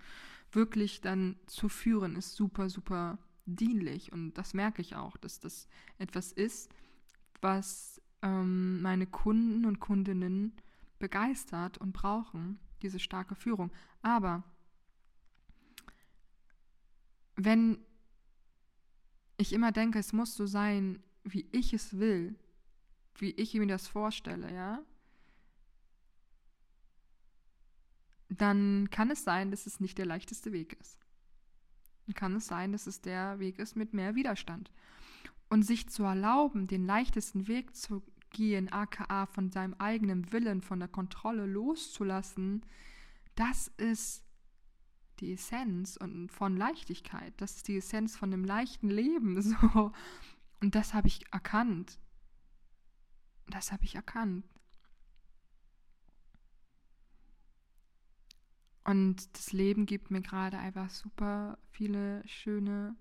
wirklich 0.53 1.01
dann 1.01 1.37
zu 1.47 1.69
führen, 1.69 2.17
ist 2.17 2.35
super, 2.35 2.69
super 2.69 3.19
dienlich. 3.47 4.13
Und 4.13 4.35
das 4.35 4.55
merke 4.55 4.83
ich 4.83 4.97
auch, 4.97 5.17
dass 5.17 5.41
das 5.41 5.69
etwas 5.99 6.33
ist, 6.33 6.71
was 7.41 8.03
ähm, 8.23 8.83
meine 8.83 9.07
Kunden 9.07 9.65
und 9.65 9.81
Kundinnen 9.81 10.53
begeistert 10.99 11.79
und 11.79 11.93
brauchen, 11.93 12.59
diese 12.83 12.99
starke 12.99 13.35
Führung. 13.35 13.71
Aber 14.03 14.43
wenn 17.37 17.79
ich 19.37 19.53
immer 19.53 19.73
denke, 19.73 19.99
es 19.99 20.13
muss 20.13 20.35
so 20.35 20.47
sein, 20.47 21.03
wie 21.25 21.47
ich 21.53 21.73
es 21.73 21.99
will, 21.99 22.39
wie 23.17 23.31
ich 23.31 23.55
mir 23.55 23.67
das 23.67 23.89
vorstelle, 23.89 24.53
ja, 24.53 24.83
dann 28.29 28.91
kann 28.91 29.11
es 29.11 29.25
sein, 29.25 29.51
dass 29.51 29.67
es 29.67 29.81
nicht 29.81 29.99
der 29.99 30.07
leichteste 30.07 30.53
Weg 30.53 30.75
ist. 30.81 31.06
Kann 32.15 32.37
es 32.37 32.47
sein, 32.47 32.73
dass 32.73 32.87
es 32.87 33.01
der 33.01 33.39
Weg 33.39 33.59
ist 33.59 33.77
mit 33.77 33.93
mehr 33.93 34.15
Widerstand. 34.15 34.71
Und 35.49 35.63
sich 35.63 35.89
zu 35.89 36.03
erlauben, 36.05 36.67
den 36.67 36.87
leichtesten 36.87 37.47
Weg 37.49 37.75
zu 37.77 38.03
gehen, 38.31 38.73
aka 38.73 39.27
von 39.27 39.51
seinem 39.51 39.75
eigenen 39.75 40.33
Willen, 40.33 40.61
von 40.61 40.79
der 40.79 40.89
Kontrolle 40.89 41.47
loszulassen, 41.47 42.65
das 43.35 43.69
ist 43.77 44.25
die 45.21 45.33
Essenz 45.33 45.97
und 45.97 46.31
von 46.31 46.57
Leichtigkeit. 46.57 47.33
Das 47.39 47.57
ist 47.57 47.69
die 47.69 47.77
Essenz 47.77 48.17
von 48.17 48.31
dem 48.31 48.45
leichten 48.45 48.91
Leben. 48.91 49.41
So. 49.43 49.93
Und 50.61 50.75
das 50.75 50.95
habe 50.95 51.09
ich 51.09 51.21
erkannt. 51.33 51.99
Das 53.49 53.73
habe 53.73 53.85
ich 53.85 53.95
erkannt. 53.95 54.45
Und 58.87 59.37
das 59.37 59.53
Leben 59.53 59.85
gibt 59.85 60.13
mir 60.13 60.21
gerade 60.21 60.59
einfach 60.59 60.91
super 60.91 61.59
viele 61.73 62.23
schöne 62.29 62.95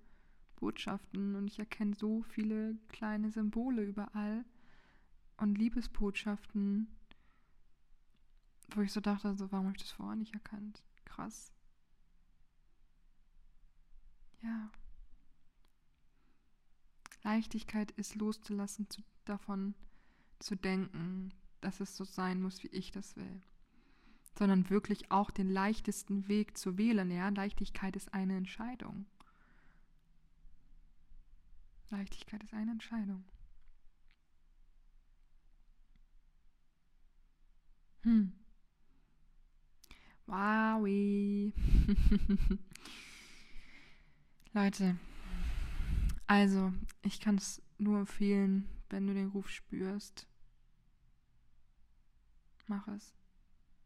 Botschaften 0.56 1.36
und 1.36 1.46
ich 1.46 1.60
erkenne 1.60 1.94
so 1.94 2.24
viele 2.24 2.76
kleine 2.90 3.30
Symbole 3.30 3.84
überall 3.84 4.46
und 5.38 5.60
Liebesbotschaften, 5.60 6.88
wo 8.74 8.82
ich 8.82 8.92
so 8.92 9.00
dachte, 9.00 9.36
so, 9.38 9.52
warum 9.52 9.68
habe 9.68 9.78
ich 9.78 9.84
das 9.84 9.92
vorher 9.92 10.16
nicht 10.16 10.34
erkannt? 10.34 10.82
Krass. 11.06 11.54
Ja. 14.42 14.72
Leichtigkeit 17.22 17.92
ist 17.92 18.16
loszulassen 18.16 18.90
zu, 18.90 19.04
davon 19.24 19.76
zu 20.40 20.56
denken, 20.56 21.32
dass 21.62 21.80
es 21.80 21.96
so 21.96 22.06
sein 22.06 22.42
muss, 22.42 22.64
wie 22.64 22.70
ich 22.70 22.92
das 22.92 23.16
will. 23.18 23.44
Sondern 24.38 24.70
wirklich 24.70 25.12
auch 25.12 25.32
den 25.32 25.50
leichtesten 25.50 26.28
Weg 26.28 26.58
zu 26.58 26.78
wählen. 26.78 27.10
Ja, 27.10 27.30
Leichtigkeit 27.30 27.96
ist 27.96 28.14
eine 28.14 28.36
Entscheidung. 28.36 29.06
Leichtigkeit 31.90 32.44
ist 32.44 32.54
eine 32.54 32.72
Entscheidung. 32.72 33.24
Hm. 38.04 38.34
Wowie. 40.28 41.54
Leute, 44.54 44.98
also, 46.28 46.74
ich 47.04 47.20
kann 47.20 47.36
es 47.36 47.62
nur 47.78 48.00
empfehlen, 48.00 48.68
wenn 48.90 49.06
du 49.06 49.14
den 49.14 49.30
Ruf 49.30 49.50
spürst. 49.50 50.28
Mach 52.68 52.88
es. 52.88 53.14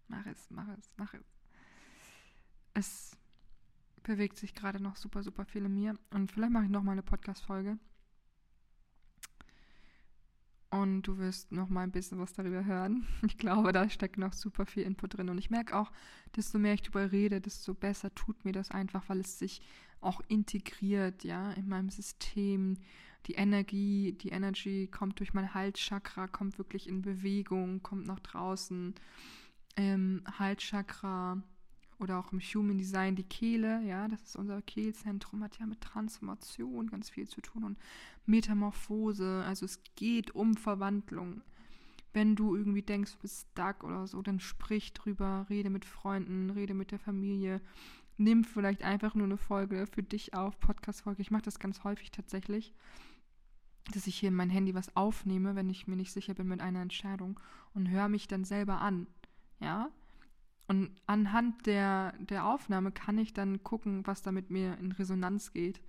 Mach 0.10 0.26
es, 0.26 0.50
mach 0.50 0.68
es, 0.78 0.92
mach 0.98 1.14
es. 1.14 1.26
Es 2.74 3.18
bewegt 4.04 4.38
sich 4.38 4.54
gerade 4.54 4.82
noch 4.82 4.96
super, 4.96 5.24
super 5.24 5.46
viel 5.46 5.66
in 5.66 5.74
mir. 5.74 5.98
Und 6.12 6.32
vielleicht 6.32 6.52
mache 6.52 6.66
ich 6.66 6.70
noch 6.70 6.84
mal 6.84 6.92
eine 6.94 7.04
Podcast-Folge 7.04 7.78
und 10.72 11.02
du 11.04 11.18
wirst 11.18 11.52
noch 11.52 11.70
mal 11.70 11.82
ein 11.82 11.92
bisschen 11.92 12.20
was 12.20 12.34
darüber 12.34 12.66
hören. 12.66 13.08
Ich 13.26 13.38
glaube, 13.38 13.72
da 13.72 13.90
steckt 13.90 14.18
noch 14.18 14.34
super 14.34 14.66
viel 14.66 14.84
Input 14.84 15.18
drin 15.18 15.30
und 15.30 15.38
ich 15.38 15.50
merke 15.50 15.76
auch, 15.76 15.92
desto 16.36 16.60
mehr 16.60 16.74
ich 16.74 16.82
darüber 16.82 17.12
rede, 17.12 17.42
desto 17.42 17.74
besser 17.74 18.14
tut 18.16 18.46
mir 18.46 18.52
das 18.52 18.72
einfach, 18.72 19.08
weil 19.10 19.20
es 19.20 19.40
sich 19.40 19.62
auch 20.02 20.22
integriert, 20.28 21.24
ja, 21.24 21.52
in 21.54 21.68
meinem 21.68 21.90
System. 21.90 22.78
Die 23.26 23.34
Energie, 23.34 24.14
die 24.14 24.30
Energy 24.30 24.88
kommt 24.88 25.20
durch 25.20 25.34
mein 25.34 25.54
Halschakra, 25.54 26.28
kommt 26.28 26.58
wirklich 26.58 26.88
in 26.88 27.02
Bewegung, 27.02 27.84
kommt 27.84 28.08
nach 28.08 28.20
draußen. 28.20 28.96
Ähm, 29.76 30.24
Halschakra 30.38 31.42
oder 32.00 32.18
auch 32.18 32.32
im 32.32 32.40
Human 32.40 32.78
Design 32.78 33.16
die 33.16 33.24
Kehle, 33.24 33.82
ja, 33.84 34.08
das 34.08 34.22
ist 34.24 34.36
unser 34.36 34.62
Kehlzentrum, 34.62 35.44
hat 35.44 35.60
ja 35.60 35.66
mit 35.66 35.82
Transformation 35.82 36.90
ganz 36.90 37.10
viel 37.10 37.28
zu 37.28 37.42
tun 37.42 37.64
und 37.64 37.78
Metamorphose, 38.26 39.44
also 39.46 39.66
es 39.66 39.82
geht 39.96 40.34
um 40.34 40.56
Verwandlung. 40.56 41.42
Wenn 42.14 42.36
du 42.36 42.56
irgendwie 42.56 42.82
denkst, 42.82 43.14
du 43.14 43.20
bist 43.20 43.48
stuck 43.52 43.84
oder 43.84 44.08
so, 44.08 44.22
dann 44.22 44.40
sprich 44.40 44.94
drüber, 44.94 45.46
rede 45.50 45.70
mit 45.70 45.86
Freunden, 45.86 46.50
rede 46.50 46.74
mit 46.74 46.92
der 46.92 47.00
Familie, 47.00 47.62
nimm 48.18 48.44
vielleicht 48.44 48.84
einfach 48.84 49.14
nur 49.14 49.26
eine 49.26 49.38
Folge 49.38 49.86
für 49.86 50.04
dich 50.04 50.34
auf, 50.34 50.60
Podcast-Folge. 50.60 51.22
Ich 51.22 51.32
mache 51.32 51.44
das 51.44 51.60
ganz 51.60 51.84
häufig 51.84 52.12
tatsächlich, 52.12 52.74
dass 53.92 54.08
ich 54.08 54.16
hier 54.16 54.30
in 54.30 54.36
mein 54.36 54.50
Handy 54.50 54.74
was 54.74 54.96
aufnehme, 54.96 55.56
wenn 55.56 55.70
ich 55.70 55.88
mir 55.88 55.96
nicht 55.96 56.12
sicher 56.12 56.34
bin 56.34 56.48
mit 56.48 56.62
einer 56.62 56.82
Entscheidung 56.82 57.40
und 57.74 57.90
höre 57.90 58.10
mich 58.10 58.28
dann 58.28 58.44
selber 58.44 58.82
an. 58.82 59.08
Ja, 59.60 59.92
und 60.70 60.92
anhand 61.08 61.66
der, 61.66 62.14
der 62.20 62.46
Aufnahme 62.46 62.92
kann 62.92 63.18
ich 63.18 63.34
dann 63.34 63.64
gucken, 63.64 64.06
was 64.06 64.22
da 64.22 64.32
mit 64.32 64.52
mir 64.52 64.78
in 64.78 64.92
Resonanz 64.92 65.52
geht. 65.52 65.82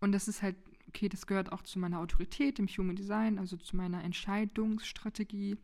Und 0.00 0.12
das 0.12 0.28
ist 0.28 0.42
halt, 0.42 0.54
okay, 0.86 1.08
das 1.08 1.26
gehört 1.26 1.50
auch 1.50 1.62
zu 1.62 1.80
meiner 1.80 1.98
Autorität 1.98 2.60
im 2.60 2.68
Human 2.68 2.94
Design, 2.94 3.36
also 3.38 3.56
zu 3.56 3.74
meiner 3.74 4.04
Entscheidungsstrategie. 4.04 5.56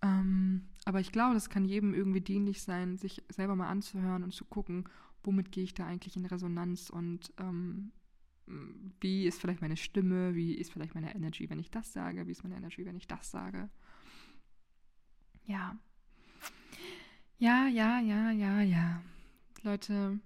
Ähm, 0.00 0.68
aber 0.84 1.00
ich 1.00 1.10
glaube, 1.10 1.34
das 1.34 1.50
kann 1.50 1.64
jedem 1.64 1.92
irgendwie 1.92 2.20
dienlich 2.20 2.62
sein, 2.62 2.96
sich 2.96 3.20
selber 3.28 3.56
mal 3.56 3.68
anzuhören 3.68 4.22
und 4.22 4.32
zu 4.32 4.44
gucken, 4.44 4.84
womit 5.24 5.50
gehe 5.50 5.64
ich 5.64 5.74
da 5.74 5.86
eigentlich 5.86 6.16
in 6.16 6.26
Resonanz 6.26 6.88
und 6.88 7.32
ähm, 7.38 7.90
wie 9.00 9.26
ist 9.26 9.40
vielleicht 9.40 9.60
meine 9.60 9.76
Stimme, 9.76 10.36
wie 10.36 10.54
ist 10.54 10.72
vielleicht 10.72 10.94
meine 10.94 11.14
Energy, 11.14 11.50
wenn 11.50 11.58
ich 11.58 11.72
das 11.72 11.92
sage, 11.92 12.28
wie 12.28 12.32
ist 12.32 12.44
meine 12.44 12.56
Energy, 12.56 12.86
wenn 12.86 12.96
ich 12.96 13.08
das 13.08 13.30
sage. 13.30 13.68
Ja, 15.46 15.76
ja, 17.40 17.66
ja, 17.66 18.00
ja, 18.00 18.30
ja, 18.30 18.60
ja. 18.60 19.02
Leute, 19.62 20.20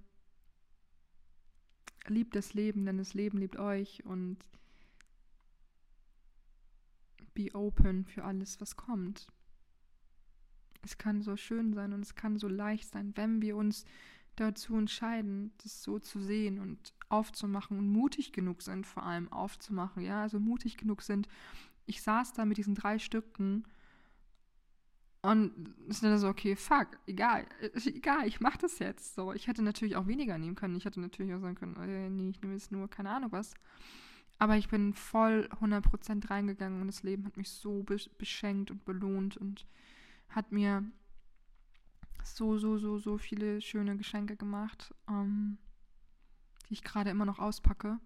liebt 2.08 2.34
das 2.34 2.54
Leben, 2.54 2.84
denn 2.84 2.98
das 2.98 3.14
Leben 3.14 3.38
liebt 3.38 3.56
euch 3.56 4.04
und 4.04 4.38
be 7.34 7.54
open 7.54 8.04
für 8.04 8.24
alles, 8.24 8.60
was 8.60 8.76
kommt. 8.76 9.28
Es 10.82 10.98
kann 10.98 11.22
so 11.22 11.36
schön 11.36 11.72
sein 11.72 11.92
und 11.92 12.02
es 12.02 12.16
kann 12.16 12.36
so 12.36 12.48
leicht 12.48 12.90
sein, 12.90 13.16
wenn 13.16 13.40
wir 13.40 13.56
uns 13.56 13.84
dazu 14.34 14.76
entscheiden, 14.76 15.52
das 15.62 15.84
so 15.84 16.00
zu 16.00 16.20
sehen 16.20 16.58
und 16.58 16.94
aufzumachen 17.08 17.78
und 17.78 17.88
mutig 17.88 18.32
genug 18.32 18.62
sind, 18.62 18.88
vor 18.88 19.04
allem 19.04 19.32
aufzumachen. 19.32 20.02
Ja, 20.02 20.22
also 20.22 20.40
mutig 20.40 20.76
genug 20.76 21.02
sind. 21.02 21.28
Ich 21.86 22.02
saß 22.02 22.32
da 22.32 22.44
mit 22.44 22.58
diesen 22.58 22.74
drei 22.74 22.98
Stücken 22.98 23.64
und 25.24 25.74
ist 25.88 26.02
dann 26.02 26.18
so, 26.18 26.28
okay, 26.28 26.54
fuck, 26.54 26.98
egal, 27.06 27.46
egal, 27.86 28.26
ich 28.26 28.40
mach 28.40 28.58
das 28.58 28.78
jetzt. 28.78 29.14
So, 29.14 29.32
ich 29.32 29.46
hätte 29.46 29.62
natürlich 29.62 29.96
auch 29.96 30.06
weniger 30.06 30.36
nehmen 30.36 30.54
können. 30.54 30.76
Ich 30.76 30.84
hätte 30.84 31.00
natürlich 31.00 31.32
auch 31.32 31.40
sagen 31.40 31.54
können, 31.54 31.76
äh, 31.76 32.10
nee, 32.10 32.28
ich 32.28 32.42
nehme 32.42 32.52
jetzt 32.52 32.70
nur 32.70 32.88
keine 32.90 33.08
Ahnung 33.08 33.32
was. 33.32 33.54
Aber 34.38 34.58
ich 34.58 34.68
bin 34.68 34.92
voll 34.92 35.48
100% 35.62 36.28
reingegangen 36.28 36.82
und 36.82 36.88
das 36.88 37.04
Leben 37.04 37.24
hat 37.24 37.38
mich 37.38 37.48
so 37.48 37.86
beschenkt 38.18 38.70
und 38.70 38.84
belohnt 38.84 39.38
und 39.38 39.64
hat 40.28 40.52
mir 40.52 40.84
so, 42.22 42.58
so, 42.58 42.76
so, 42.76 42.98
so 42.98 43.16
viele 43.16 43.62
schöne 43.62 43.96
Geschenke 43.96 44.36
gemacht, 44.36 44.94
ähm, 45.08 45.56
die 46.68 46.74
ich 46.74 46.84
gerade 46.84 47.08
immer 47.08 47.24
noch 47.24 47.38
auspacke 47.38 47.98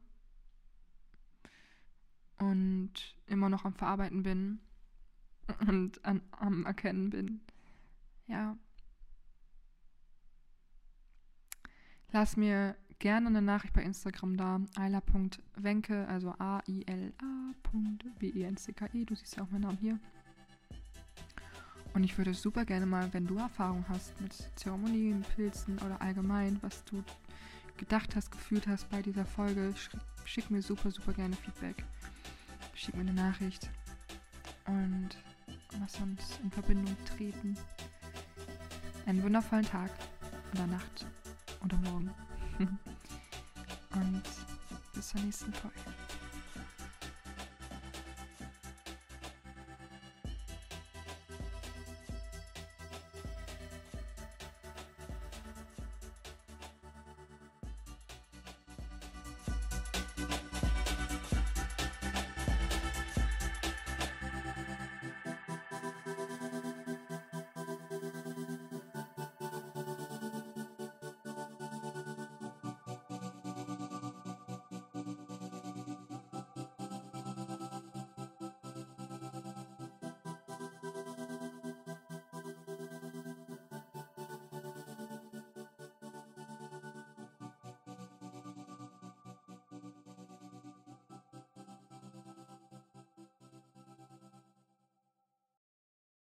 und 2.39 2.93
immer 3.27 3.49
noch 3.49 3.65
am 3.65 3.75
Verarbeiten 3.75 4.23
bin 4.23 4.61
und 5.67 6.05
an, 6.05 6.23
am 6.33 6.65
Erkennen 6.67 7.11
bin. 7.11 7.41
Ja. 8.27 8.57
Lass 12.13 12.37
mir 12.37 12.77
gerne 12.99 13.29
eine 13.29 13.43
Nachricht 13.43 13.75
bei 13.75 13.83
Instagram 13.83 14.37
da. 14.37 14.61
Ayla.wenke, 14.77 16.09
also 16.09 16.35
A-I-L-A.W-E-N-C-K-E. 16.39 17.15
Du 19.05 19.15
siehst 19.15 19.37
ja 19.37 19.43
auch 19.43 19.51
meinen 19.51 19.63
Namen 19.63 19.79
hier. 19.79 19.99
Und 21.95 22.05
ich 22.05 22.17
würde 22.19 22.35
super 22.35 22.65
gerne 22.65 22.87
mal, 22.87 23.13
wenn 23.13 23.27
du 23.27 23.37
Erfahrung 23.39 23.85
hast 23.89 24.21
mit 24.21 24.33
Zeremonien, 24.57 25.23
Pilzen 25.35 25.79
oder 25.79 26.01
allgemein, 26.01 26.59
was 26.63 26.85
du 26.85 27.03
gedacht 27.77 28.15
hast, 28.15 28.31
gefühlt 28.31 28.67
hast 28.67 28.91
bei 28.91 29.03
dieser 29.03 29.25
Folge, 29.25 29.75
schick 30.25 30.51
mir 30.51 30.63
super, 30.63 30.91
super 30.91 31.13
gerne 31.13 31.37
Feedback. 31.37 31.85
Schick 32.75 32.95
mir 32.95 33.03
eine 33.03 33.15
Nachricht. 33.15 33.71
Und 34.67 35.17
lass 35.81 36.01
uns 36.01 36.39
in 36.43 36.51
Verbindung 36.51 36.97
treten. 37.17 37.57
Einen 39.07 39.23
wundervollen 39.23 39.65
Tag 39.65 39.91
oder 40.55 40.67
Nacht 40.67 41.07
oder 41.65 41.77
Morgen. 41.79 42.11
Und 43.95 44.23
bis 44.95 45.09
zur 45.09 45.21
nächsten 45.21 45.53
Folge. 45.53 45.98